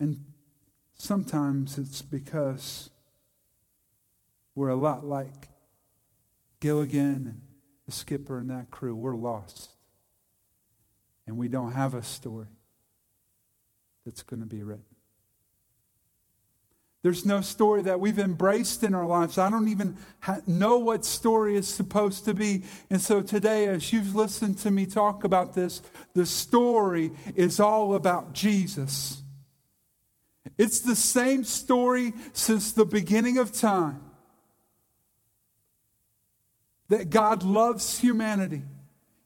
And 0.00 0.22
sometimes 0.96 1.78
it's 1.78 2.02
because 2.02 2.90
we're 4.54 4.68
a 4.68 4.76
lot 4.76 5.04
like 5.04 5.48
Gilligan 6.60 7.26
and 7.26 7.40
the 7.86 7.92
skipper 7.92 8.38
and 8.38 8.50
that 8.50 8.70
crew. 8.70 8.94
We're 8.94 9.16
lost 9.16 9.70
and 11.26 11.36
we 11.36 11.48
don't 11.48 11.72
have 11.72 11.94
a 11.94 12.02
story 12.02 12.46
that's 14.04 14.22
going 14.22 14.40
to 14.40 14.46
be 14.46 14.62
written. 14.62 14.84
There's 17.02 17.26
no 17.26 17.42
story 17.42 17.82
that 17.82 18.00
we've 18.00 18.18
embraced 18.18 18.82
in 18.82 18.94
our 18.94 19.04
lives. 19.04 19.36
I 19.36 19.50
don't 19.50 19.68
even 19.68 19.98
ha- 20.20 20.40
know 20.46 20.78
what 20.78 21.04
story 21.04 21.54
is 21.54 21.68
supposed 21.68 22.24
to 22.24 22.32
be. 22.32 22.64
And 22.88 22.98
so 22.98 23.20
today, 23.20 23.66
as 23.66 23.92
you've 23.92 24.14
listened 24.14 24.56
to 24.58 24.70
me 24.70 24.86
talk 24.86 25.22
about 25.22 25.54
this, 25.54 25.82
the 26.14 26.24
story 26.24 27.10
is 27.36 27.60
all 27.60 27.94
about 27.94 28.32
Jesus. 28.32 29.22
It's 30.56 30.80
the 30.80 30.96
same 30.96 31.44
story 31.44 32.14
since 32.32 32.72
the 32.72 32.86
beginning 32.86 33.36
of 33.36 33.52
time 33.52 34.00
that 36.88 37.10
God 37.10 37.42
loves 37.42 37.98
humanity. 37.98 38.62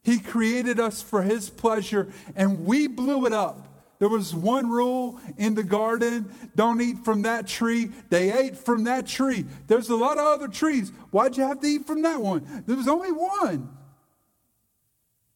He 0.02 0.18
created 0.18 0.80
us 0.80 1.02
for 1.02 1.22
His 1.22 1.50
pleasure, 1.50 2.08
and 2.36 2.64
we 2.64 2.86
blew 2.86 3.26
it 3.26 3.32
up. 3.32 3.68
There 3.98 4.08
was 4.08 4.32
one 4.34 4.70
rule 4.70 5.18
in 5.36 5.54
the 5.54 5.64
garden 5.64 6.32
don't 6.54 6.80
eat 6.80 6.98
from 7.04 7.22
that 7.22 7.48
tree. 7.48 7.90
They 8.10 8.32
ate 8.32 8.56
from 8.56 8.84
that 8.84 9.06
tree. 9.06 9.44
There's 9.66 9.88
a 9.88 9.96
lot 9.96 10.18
of 10.18 10.24
other 10.24 10.48
trees. 10.48 10.92
Why'd 11.10 11.36
you 11.36 11.42
have 11.42 11.60
to 11.60 11.66
eat 11.66 11.86
from 11.86 12.02
that 12.02 12.20
one? 12.20 12.62
There 12.66 12.76
was 12.76 12.86
only 12.86 13.10
one. 13.10 13.68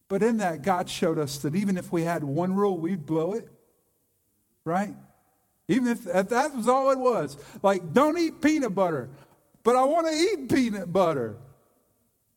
But 0.09 0.23
in 0.23 0.37
that, 0.37 0.63
God 0.63 0.89
showed 0.89 1.19
us 1.19 1.39
that 1.39 1.57
even 1.57 1.77
if 1.77 1.91
we 1.91 2.03
had 2.03 2.23
one 2.23 2.55
rule, 2.55 2.79
we'd 2.79 3.05
blow 3.05 3.33
it. 3.33 3.49
Right? 4.65 4.95
Even 5.67 5.89
if, 5.89 6.07
if 6.07 6.29
that 6.29 6.55
was 6.55 6.69
all 6.69 6.91
it 6.91 6.99
was. 6.99 7.37
Like, 7.63 7.93
don't 7.93 8.17
eat 8.19 8.41
peanut 8.41 8.75
butter. 8.75 9.11
But 9.65 9.75
I 9.75 9.85
want 9.85 10.07
to 10.07 10.13
eat 10.13 10.49
peanut 10.49 10.93
butter. 10.93 11.37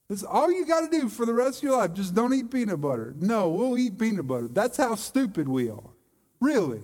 That's 0.10 0.24
all 0.24 0.52
you 0.52 0.66
got 0.66 0.90
to 0.90 1.00
do 1.00 1.10
for 1.10 1.26
the 1.26 1.34
rest 1.34 1.60
of 1.60 1.64
your 1.64 1.78
life. 1.78 1.94
Just 1.94 2.14
don't 2.14 2.34
eat 2.34 2.52
peanut 2.52 2.80
butter. 2.80 3.16
No, 3.20 3.50
we'll 3.50 3.78
eat 3.78 3.98
peanut 3.98 4.28
butter. 4.28 4.48
That's 4.48 4.78
how 4.78 4.96
stupid 4.96 5.48
we 5.48 5.70
are. 5.70 5.90
Really. 6.40 6.82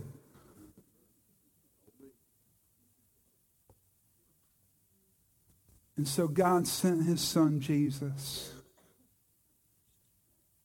And 5.98 6.08
so 6.08 6.28
God 6.28 6.68
sent 6.68 7.04
his 7.04 7.22
son 7.22 7.60
Jesus 7.60 8.54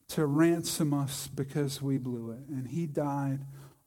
to 0.08 0.24
ransom 0.24 0.94
us 0.94 1.26
because 1.26 1.82
we 1.82 1.98
blew 1.98 2.30
it. 2.30 2.48
And 2.48 2.68
he 2.68 2.86
died 2.86 3.40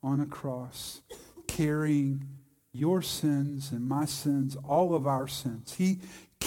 on 0.03 0.19
a 0.19 0.27
cross 0.27 1.01
carrying 1.47 2.27
your 2.71 3.01
sins 3.01 3.71
and 3.71 3.87
my 3.87 4.05
sins, 4.05 4.55
all 4.63 4.93
of 4.93 5.07
our 5.07 5.27
sins. 5.27 5.73
He, 5.73 5.99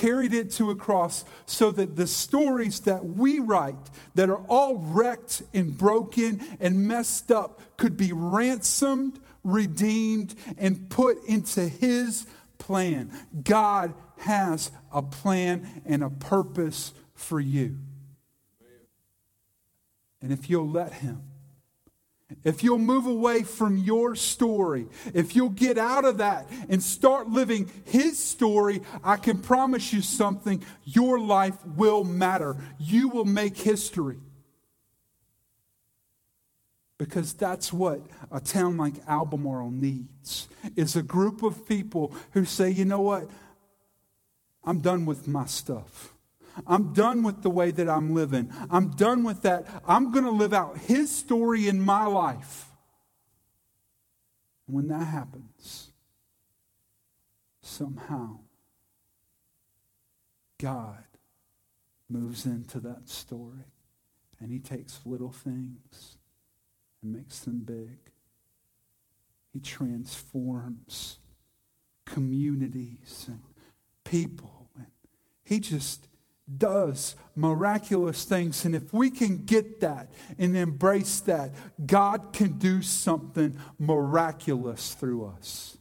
carried 0.03 0.35
it 0.35 0.51
to 0.51 0.71
a 0.71 0.75
cross 0.75 1.25
so 1.47 1.71
that 1.71 1.95
the 1.95 2.09
stories 2.09 2.81
that 2.81 3.05
we 3.05 3.39
write, 3.39 3.77
that 4.17 4.29
are 4.29 4.45
all 4.49 4.77
wrecked 4.77 5.43
and 5.55 5.79
broken 5.79 6.41
and 6.59 6.89
messed 6.89 7.31
up, 7.31 7.61
could 7.77 7.97
be 7.97 8.13
ransomed, 8.13 9.21
redeemed, 9.45 10.35
and 10.59 10.91
put 10.91 11.25
into 11.27 11.69
His 11.69 12.27
plan. 12.59 13.13
God 13.45 13.95
has 14.19 14.73
a 14.93 15.03
plan 15.03 15.83
and 15.87 16.03
a 16.03 16.11
purpose 16.11 16.93
for 17.15 17.39
you. 17.39 17.79
And 20.21 20.33
if 20.33 20.51
you'll 20.51 20.69
let 20.69 20.95
Him, 20.95 21.23
if 22.45 22.63
you'll 22.63 22.79
move 22.79 23.07
away 23.07 23.43
from 23.43 23.77
your 23.77 24.15
story, 24.15 24.87
if 25.15 25.35
you'll 25.37 25.49
get 25.49 25.79
out 25.79 26.05
of 26.05 26.19
that 26.19 26.49
and 26.69 26.83
start 26.83 27.29
living 27.29 27.71
His 27.85 28.19
story, 28.19 28.83
I 29.03 29.17
can 29.17 29.39
promise 29.39 29.93
you 29.93 30.03
something 30.03 30.63
your 30.85 31.19
life 31.19 31.57
will 31.67 32.05
matter. 32.05 32.57
You 32.79 33.09
will 33.09 33.25
make 33.25 33.57
history. 33.57 34.19
Because 36.99 37.33
that's 37.33 37.73
what 37.73 38.01
a 38.31 38.39
town 38.39 38.77
like 38.77 38.95
Albemarle 39.09 39.73
needs 39.73 40.49
is 40.77 40.95
a 40.95 41.03
group 41.03 41.43
of 41.43 41.67
people 41.67 42.15
who 42.31 42.45
say, 42.45 42.71
you 42.71 42.85
know 42.85 43.01
what? 43.01 43.29
I'm 44.65 44.81
done 44.81 45.05
with 45.07 45.27
my 45.27 45.47
stuff. 45.47 46.12
I'm 46.67 46.93
done 46.93 47.23
with 47.23 47.43
the 47.43 47.51
way 47.51 47.71
that 47.71 47.89
I'm 47.89 48.15
living. 48.15 48.53
I'm 48.71 48.91
done 48.91 49.25
with 49.25 49.43
that. 49.43 49.67
I'm 49.87 50.13
going 50.13 50.25
to 50.25 50.31
live 50.31 50.53
out 50.53 50.79
his 50.79 51.15
story 51.15 51.69
in 51.69 51.81
my 51.81 52.07
life. 52.07 52.67
When 54.67 54.89
that 54.89 55.05
happens, 55.05 55.93
somehow 57.61 58.39
God 60.59 61.05
moves 62.09 62.47
into 62.47 62.81
that 62.81 63.09
story 63.09 63.73
and 64.41 64.53
he 64.53 64.59
takes 64.59 65.01
little 65.05 65.33
things 65.33 66.19
and 67.03 67.13
makes 67.13 67.41
them 67.41 67.61
big. 67.61 67.99
He 69.53 69.61
transforms 69.61 71.19
communities 72.07 73.27
and 73.29 73.41
people. 74.05 74.69
And 74.77 74.87
he 75.45 75.61
just 75.61 76.09
does 76.59 77.17
miraculous 77.35 78.25
things. 78.25 78.65
And 78.65 78.75
if 78.75 78.93
we 78.93 79.11
can 79.11 79.45
get 79.45 79.81
that 79.81 80.11
and 80.39 80.57
embrace 80.57 81.21
that, 81.21 81.53
God 81.85 82.33
can 82.33 82.59
do 82.59 82.83
something 82.83 83.57
miraculous 83.79 84.95
through 84.95 85.27
us. 85.27 85.77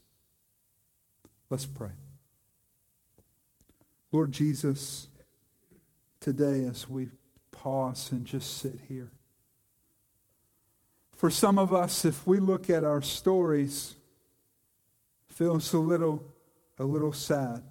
Let's 1.50 1.66
pray. 1.66 1.92
Lord 4.12 4.32
Jesus, 4.32 5.08
today 6.20 6.66
as 6.66 6.90
we 6.90 7.10
pause 7.52 8.12
and 8.12 8.26
just 8.26 8.58
sit 8.58 8.80
here, 8.88 9.12
for 11.16 11.30
some 11.30 11.60
of 11.60 11.74
us, 11.74 12.04
if 12.04 12.26
we 12.26 12.40
look 12.40 12.70
at 12.70 12.84
our 12.84 13.02
stories, 13.02 13.96
feels 15.28 15.72
a 15.74 15.78
little, 15.78 16.24
a 16.80 16.84
little 16.84 17.14
sad. 17.14 17.64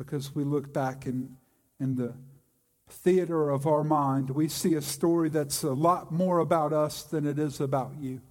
Because 0.00 0.34
we 0.34 0.44
look 0.44 0.72
back 0.72 1.04
in, 1.04 1.36
in 1.78 1.94
the 1.94 2.14
theater 2.88 3.50
of 3.50 3.66
our 3.66 3.84
mind, 3.84 4.30
we 4.30 4.48
see 4.48 4.72
a 4.72 4.80
story 4.80 5.28
that's 5.28 5.62
a 5.62 5.74
lot 5.74 6.10
more 6.10 6.38
about 6.38 6.72
us 6.72 7.02
than 7.02 7.26
it 7.26 7.38
is 7.38 7.60
about 7.60 7.92
you. 8.00 8.22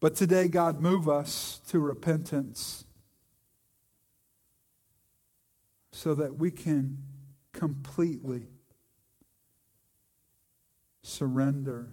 But 0.00 0.16
today, 0.16 0.48
God, 0.48 0.80
move 0.80 1.08
us 1.08 1.60
to 1.68 1.78
repentance 1.78 2.84
so 5.92 6.12
that 6.16 6.38
we 6.38 6.50
can 6.50 6.98
completely 7.52 8.48
surrender, 11.02 11.90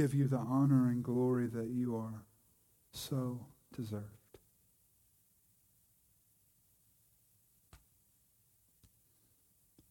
give 0.00 0.14
you 0.14 0.26
the 0.26 0.38
honor 0.38 0.88
and 0.88 1.02
glory 1.02 1.46
that 1.46 1.68
you 1.68 1.94
are 1.94 2.24
so 2.90 3.38
deserved. 3.76 4.06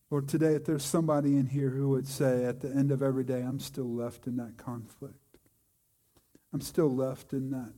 Lord, 0.09 0.27
today, 0.27 0.55
if 0.55 0.65
there's 0.65 0.83
somebody 0.83 1.37
in 1.37 1.45
here 1.45 1.69
who 1.69 1.89
would 1.89 2.07
say 2.07 2.43
at 2.43 2.61
the 2.61 2.69
end 2.69 2.91
of 2.91 3.03
every 3.03 3.23
day, 3.23 3.41
I'm 3.41 3.59
still 3.59 3.93
left 3.93 4.25
in 4.25 4.37
that 4.37 4.57
conflict, 4.57 5.13
I'm 6.51 6.61
still 6.61 6.89
left 6.89 7.31
in 7.31 7.51
that 7.51 7.73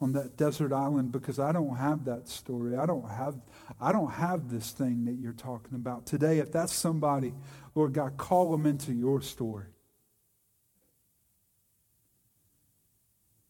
on 0.00 0.12
that 0.12 0.38
desert 0.38 0.72
island 0.72 1.12
because 1.12 1.38
I 1.38 1.52
don't 1.52 1.76
have 1.76 2.06
that 2.06 2.26
story. 2.26 2.74
I 2.74 2.86
don't 2.86 3.06
have 3.06 3.34
I 3.78 3.92
don't 3.92 4.12
have 4.12 4.48
this 4.48 4.70
thing 4.70 5.04
that 5.04 5.18
you're 5.20 5.34
talking 5.34 5.74
about. 5.74 6.06
Today, 6.06 6.38
if 6.38 6.50
that's 6.50 6.72
somebody, 6.72 7.34
Lord 7.74 7.92
God, 7.92 8.16
call 8.16 8.50
them 8.50 8.64
into 8.64 8.94
your 8.94 9.20
story. 9.20 9.66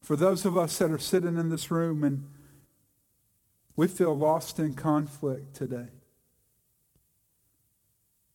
For 0.03 0.17
those 0.17 0.45
of 0.45 0.57
us 0.57 0.79
that 0.79 0.91
are 0.91 0.99
sitting 0.99 1.37
in 1.37 1.51
this 1.51 1.71
room 1.71 2.03
and 2.03 2.29
we 3.77 3.87
feel 3.87 4.17
lost 4.17 4.59
in 4.59 4.75
conflict 4.75 5.55
today, 5.55 5.89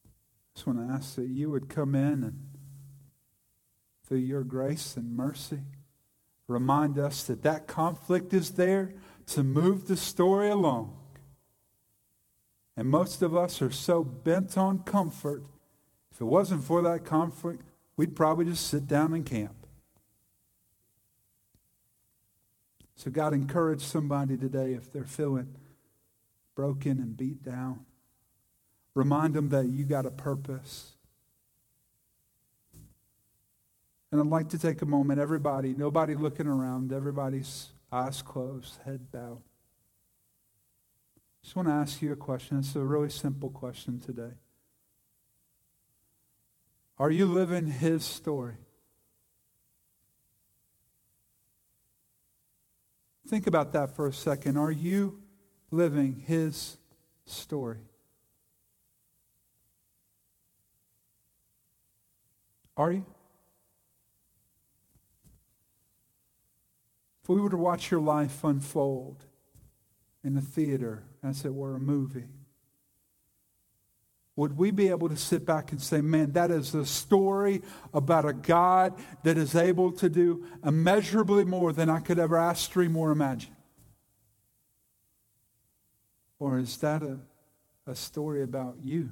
I 0.05 0.55
just 0.55 0.67
want 0.67 0.87
to 0.87 0.93
ask 0.93 1.15
that 1.15 1.27
you 1.27 1.49
would 1.49 1.67
come 1.67 1.95
in 1.95 2.23
and 2.23 2.39
through 4.07 4.19
your 4.19 4.43
grace 4.43 4.95
and 4.95 5.15
mercy 5.15 5.61
remind 6.47 6.99
us 6.99 7.23
that 7.23 7.43
that 7.43 7.67
conflict 7.67 8.33
is 8.33 8.51
there 8.51 8.93
to 9.27 9.43
move 9.43 9.87
the 9.87 9.97
story 9.97 10.49
along. 10.49 10.95
And 12.77 12.89
most 12.89 13.21
of 13.21 13.35
us 13.35 13.61
are 13.61 13.71
so 13.71 14.03
bent 14.03 14.57
on 14.57 14.79
comfort. 14.79 15.43
If 16.11 16.21
it 16.21 16.25
wasn't 16.25 16.63
for 16.63 16.81
that 16.83 17.05
conflict, 17.05 17.63
we'd 17.97 18.15
probably 18.15 18.45
just 18.45 18.67
sit 18.67 18.87
down 18.87 19.13
and 19.13 19.25
camp. 19.25 19.64
So, 22.95 23.11
God, 23.11 23.33
encourage 23.33 23.81
somebody 23.81 24.37
today 24.37 24.73
if 24.73 24.91
they're 24.91 25.03
feeling 25.03 25.53
broken 26.55 26.99
and 26.99 27.15
beat 27.15 27.43
down. 27.43 27.85
Remind 28.93 29.33
them 29.33 29.49
that 29.49 29.65
you 29.65 29.83
got 29.83 30.05
a 30.05 30.11
purpose. 30.11 30.93
And 34.11 34.21
I'd 34.21 34.27
like 34.27 34.47
to 34.49 34.57
take 34.57 34.81
a 34.81 34.85
moment, 34.85 35.19
everybody, 35.19 35.73
nobody 35.77 36.15
looking 36.15 36.47
around, 36.47 36.93
everybody's 36.93 37.73
eyes 37.91 38.21
closed, 38.21 38.79
head 38.85 39.11
bowed. 39.11 39.41
Just 41.43 41.55
want 41.55 41.67
to 41.67 41.73
ask 41.73 42.01
you 42.01 42.13
a 42.13 42.15
question. 42.15 42.59
It's 42.59 42.75
a 42.75 42.79
really 42.79 43.09
simple 43.09 43.49
question 43.49 43.99
today. 43.99 44.35
Are 46.97 47.11
you 47.11 47.25
living 47.25 47.67
his 47.67 48.05
story? 48.05 48.55
Think 53.27 53.47
about 53.47 53.73
that 53.73 53.95
for 53.95 54.07
a 54.07 54.13
second. 54.13 54.57
Are 54.57 54.71
you 54.71 55.19
living 55.71 56.23
his 56.27 56.77
story? 57.25 57.79
Are 62.77 62.91
you? 62.91 63.05
If 67.23 67.29
we 67.29 67.41
were 67.41 67.49
to 67.49 67.57
watch 67.57 67.89
your 67.89 68.01
life 68.01 68.43
unfold 68.43 69.25
in 70.23 70.37
a 70.37 70.41
theater, 70.41 71.03
as 71.23 71.43
it 71.45 71.53
were 71.53 71.75
a 71.75 71.79
movie, 71.79 72.29
would 74.35 74.57
we 74.57 74.69
be 74.71 74.89
able 74.89 75.07
to 75.07 75.15
sit 75.15 75.45
back 75.45 75.71
and 75.71 75.81
say, 75.81 76.01
man, 76.01 76.33
that 76.33 76.51
is 76.51 76.75
a 76.75 76.85
story 76.85 77.61
about 77.93 78.25
a 78.25 78.33
God 78.33 78.93
that 79.23 79.37
is 79.37 79.55
able 79.55 79.91
to 79.93 80.09
do 80.09 80.45
immeasurably 80.63 81.45
more 81.45 81.71
than 81.71 81.89
I 81.89 81.99
could 81.99 82.19
ever 82.19 82.37
ask, 82.37 82.69
dream, 82.71 82.97
or 82.97 83.11
imagine? 83.11 83.55
Or 86.37 86.59
is 86.59 86.75
that 86.77 87.01
a, 87.01 87.17
a 87.87 87.95
story 87.95 88.43
about 88.43 88.75
you? 88.83 89.09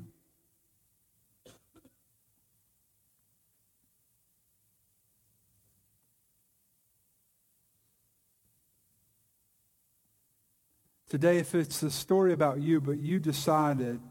Today, 11.08 11.38
if 11.38 11.56
it's 11.56 11.82
a 11.84 11.92
story 11.92 12.34
about 12.34 12.60
you, 12.60 12.82
but 12.82 12.98
you 12.98 13.20
decided, 13.20 14.02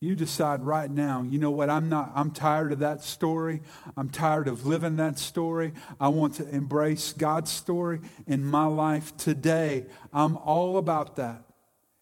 you 0.00 0.14
decide 0.14 0.62
right 0.62 0.90
now, 0.90 1.22
you 1.22 1.38
know 1.38 1.50
what, 1.50 1.68
I'm 1.68 1.88
not, 1.88 2.12
I'm 2.14 2.30
tired 2.30 2.72
of 2.72 2.78
that 2.78 3.02
story. 3.02 3.62
I'm 3.96 4.08
tired 4.08 4.46
of 4.46 4.64
living 4.64 4.96
that 4.96 5.18
story. 5.18 5.72
I 5.98 6.08
want 6.08 6.34
to 6.34 6.48
embrace 6.48 7.12
God's 7.12 7.50
story 7.50 8.00
in 8.26 8.44
my 8.44 8.66
life 8.66 9.16
today. 9.16 9.86
I'm 10.12 10.36
all 10.36 10.78
about 10.78 11.16
that. 11.16 11.42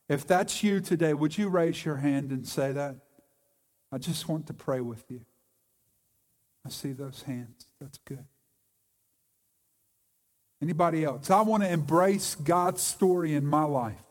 If 0.09 0.27
that's 0.27 0.63
you 0.63 0.81
today, 0.81 1.15
would 1.15 1.39
you 1.39 1.49
raise 1.49 1.85
your 1.85 1.97
hand 1.97 2.33
and 2.33 2.47
say 2.47 2.71
that? 2.73 2.97
I 3.91 3.99
just 3.99 4.29
want 4.29 4.47
to 4.49 4.53
pray 4.53 4.81
with 4.81 5.05
you. 5.09 5.23
I 6.67 6.69
see 6.69 6.93
those 6.93 7.23
hands. 7.23 7.67
That's 7.81 7.99
good. 7.99 8.25
Anybody 10.61 11.05
else? 11.05 11.31
I 11.31 11.41
want 11.41 11.63
to 11.63 11.71
embrace 11.71 12.35
God's 12.35 12.83
story 12.83 13.35
in 13.35 13.47
my 13.47 13.65
life. 13.65 14.03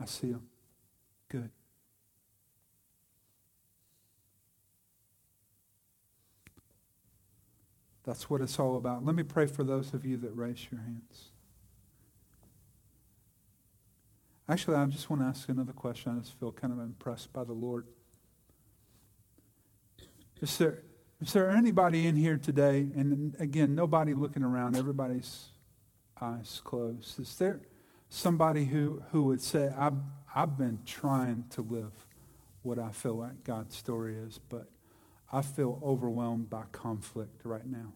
I 0.00 0.04
see 0.04 0.30
them. 0.30 0.46
Good. 1.28 1.50
That's 8.06 8.30
what 8.30 8.40
it's 8.40 8.58
all 8.58 8.76
about. 8.76 9.04
Let 9.04 9.16
me 9.16 9.24
pray 9.24 9.46
for 9.46 9.64
those 9.64 9.92
of 9.92 10.06
you 10.06 10.16
that 10.18 10.30
raise 10.30 10.68
your 10.70 10.80
hands. 10.80 11.30
Actually, 14.48 14.76
I 14.76 14.86
just 14.86 15.10
want 15.10 15.22
to 15.22 15.26
ask 15.26 15.48
another 15.48 15.72
question. 15.72 16.16
I 16.16 16.20
just 16.20 16.38
feel 16.38 16.52
kind 16.52 16.72
of 16.72 16.78
impressed 16.78 17.32
by 17.32 17.42
the 17.42 17.52
Lord. 17.52 17.84
Is 20.40 20.56
there, 20.56 20.84
is 21.20 21.32
there 21.32 21.50
anybody 21.50 22.06
in 22.06 22.14
here 22.14 22.36
today, 22.36 22.86
and 22.94 23.34
again, 23.40 23.74
nobody 23.74 24.14
looking 24.14 24.44
around, 24.44 24.76
everybody's 24.76 25.46
eyes 26.20 26.60
closed. 26.62 27.18
Is 27.18 27.34
there 27.36 27.60
somebody 28.08 28.66
who, 28.66 29.02
who 29.10 29.24
would 29.24 29.42
say, 29.42 29.72
I've, 29.76 29.98
I've 30.32 30.56
been 30.56 30.78
trying 30.86 31.44
to 31.50 31.62
live 31.62 31.92
what 32.62 32.78
I 32.78 32.90
feel 32.90 33.14
like 33.14 33.42
God's 33.42 33.74
story 33.74 34.16
is, 34.16 34.38
but 34.48 34.68
I 35.32 35.42
feel 35.42 35.80
overwhelmed 35.82 36.48
by 36.48 36.62
conflict 36.72 37.40
right 37.44 37.66
now? 37.66 37.92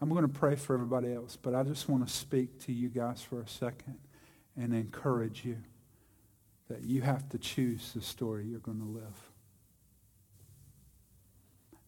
I'm 0.00 0.08
going 0.08 0.22
to 0.22 0.28
pray 0.28 0.56
for 0.56 0.74
everybody 0.74 1.12
else, 1.12 1.36
but 1.36 1.54
I 1.54 1.62
just 1.62 1.88
want 1.88 2.06
to 2.06 2.12
speak 2.12 2.58
to 2.66 2.72
you 2.72 2.88
guys 2.88 3.20
for 3.20 3.42
a 3.42 3.48
second 3.48 3.98
and 4.56 4.74
encourage 4.74 5.44
you 5.44 5.58
that 6.68 6.84
you 6.84 7.02
have 7.02 7.28
to 7.30 7.38
choose 7.38 7.92
the 7.92 8.00
story 8.00 8.46
you're 8.46 8.60
going 8.60 8.78
to 8.78 8.86
live. 8.86 9.30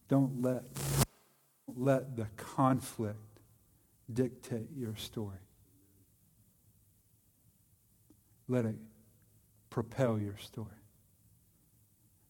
Don't 0.09 0.43
let, 0.43 0.65
let 1.75 2.17
the 2.17 2.27
conflict 2.37 3.17
dictate 4.13 4.69
your 4.77 4.95
story. 4.97 5.39
Let 8.49 8.67
it 8.67 8.77
propel 9.73 10.19
your 10.19 10.37
story. 10.37 10.69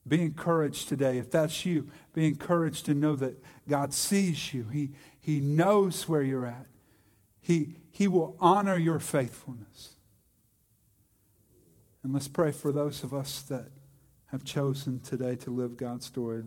Be 0.07 0.23
encouraged 0.23 0.89
today. 0.89 1.19
If 1.19 1.31
that's 1.31 1.67
you, 1.67 1.89
be 2.15 2.27
encouraged 2.27 2.87
to 2.87 2.95
know 2.95 3.17
that 3.17 3.43
God 3.69 3.93
sees 3.93 4.55
you. 4.55 4.69
He, 4.73 4.91
he 5.21 5.41
knows 5.41 6.09
where 6.09 6.23
you're 6.23 6.47
at. 6.47 6.67
He, 7.41 7.75
he 7.91 8.07
will 8.07 8.37
honor 8.39 8.77
your 8.77 9.01
faithfulness. 9.01 9.97
And 12.03 12.13
let's 12.13 12.29
pray 12.29 12.53
for 12.53 12.73
those 12.73 13.03
of 13.03 13.13
us 13.13 13.43
that 13.43 13.69
have 14.27 14.45
chosen 14.45 15.01
today 15.01 15.37
to 15.37 15.51
live 15.51 15.77
God's 15.77 16.07
story. 16.07 16.43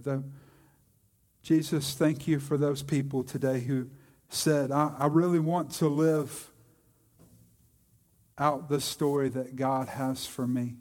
Jesus, 1.44 1.94
thank 1.94 2.28
you 2.28 2.40
for 2.40 2.58
those 2.58 2.84
people 2.84 3.24
today 3.24 3.60
who 3.60 3.90
said, 4.30 4.72
I, 4.72 4.94
I 4.98 5.08
really 5.08 5.40
want 5.40 5.72
to 5.74 5.88
live 5.88 6.52
out 8.38 8.68
the 8.70 8.82
story 8.82 9.30
that 9.30 9.56
God 9.56 9.88
has 9.88 10.26
for 10.26 10.48
me. 10.48 10.76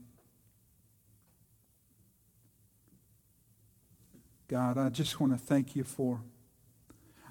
God, 4.49 4.77
I 4.79 4.89
just 4.91 5.21
want 5.21 5.33
to 5.33 5.39
thank 5.39 5.75
you 5.75 5.85
for. 5.85 6.21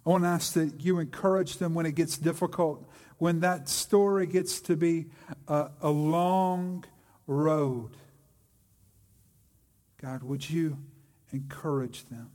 I 0.05 0.09
want 0.09 0.23
to 0.23 0.27
ask 0.27 0.53
that 0.53 0.81
you 0.81 0.99
encourage 0.99 1.57
them 1.57 1.73
when 1.73 1.85
it 1.85 1.95
gets 1.95 2.17
difficult, 2.17 2.89
when 3.17 3.39
that 3.41 3.69
story 3.69 4.25
gets 4.25 4.59
to 4.61 4.75
be 4.75 5.05
a, 5.47 5.69
a 5.81 5.89
long 5.89 6.83
road. 7.27 7.91
God, 10.01 10.23
would 10.23 10.49
you 10.49 10.77
encourage 11.31 12.05
them? 12.07 12.31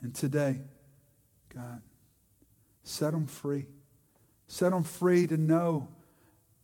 And 0.00 0.14
today, 0.14 0.60
God, 1.52 1.82
set 2.84 3.10
them 3.10 3.26
free. 3.26 3.66
Set 4.46 4.70
them 4.70 4.84
free 4.84 5.26
to 5.26 5.36
know 5.36 5.88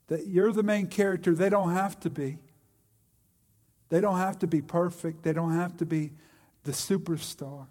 that 0.07 0.27
you're 0.29 0.53
the 0.53 0.63
main 0.63 0.87
character. 0.87 1.35
They 1.35 1.49
don't 1.49 1.73
have 1.73 1.99
to 2.01 2.11
be. 2.11 2.39
They 3.93 4.01
don't 4.01 4.16
have 4.16 4.38
to 4.38 4.47
be 4.47 4.62
perfect. 4.62 5.22
They 5.22 5.34
don't 5.34 5.53
have 5.53 5.76
to 5.76 5.84
be 5.84 6.12
the 6.64 6.72
superstar. 6.72 7.66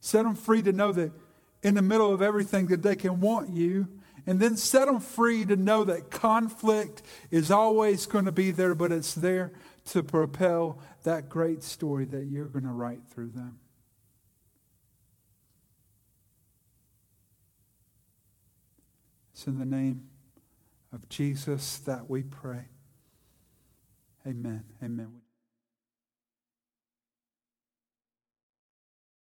Set 0.00 0.22
them 0.24 0.36
free 0.36 0.62
to 0.62 0.72
know 0.72 0.90
that 0.90 1.12
in 1.62 1.74
the 1.74 1.82
middle 1.82 2.10
of 2.10 2.22
everything 2.22 2.68
that 2.68 2.82
they 2.82 2.96
can 2.96 3.20
want 3.20 3.50
you. 3.50 3.88
And 4.26 4.40
then 4.40 4.56
set 4.56 4.86
them 4.86 5.00
free 5.00 5.44
to 5.44 5.54
know 5.54 5.84
that 5.84 6.10
conflict 6.10 7.02
is 7.30 7.50
always 7.50 8.06
going 8.06 8.24
to 8.24 8.32
be 8.32 8.52
there, 8.52 8.74
but 8.74 8.90
it's 8.90 9.12
there 9.12 9.52
to 9.90 10.02
propel 10.02 10.78
that 11.02 11.28
great 11.28 11.62
story 11.62 12.06
that 12.06 12.24
you're 12.24 12.46
going 12.46 12.64
to 12.64 12.70
write 12.70 13.02
through 13.10 13.32
them. 13.32 13.58
It's 19.34 19.46
in 19.46 19.58
the 19.58 19.66
name 19.66 20.08
of 20.90 21.06
Jesus 21.10 21.76
that 21.80 22.08
we 22.08 22.22
pray. 22.22 22.71
Amen. 24.26 24.64
Amen. 24.82 25.21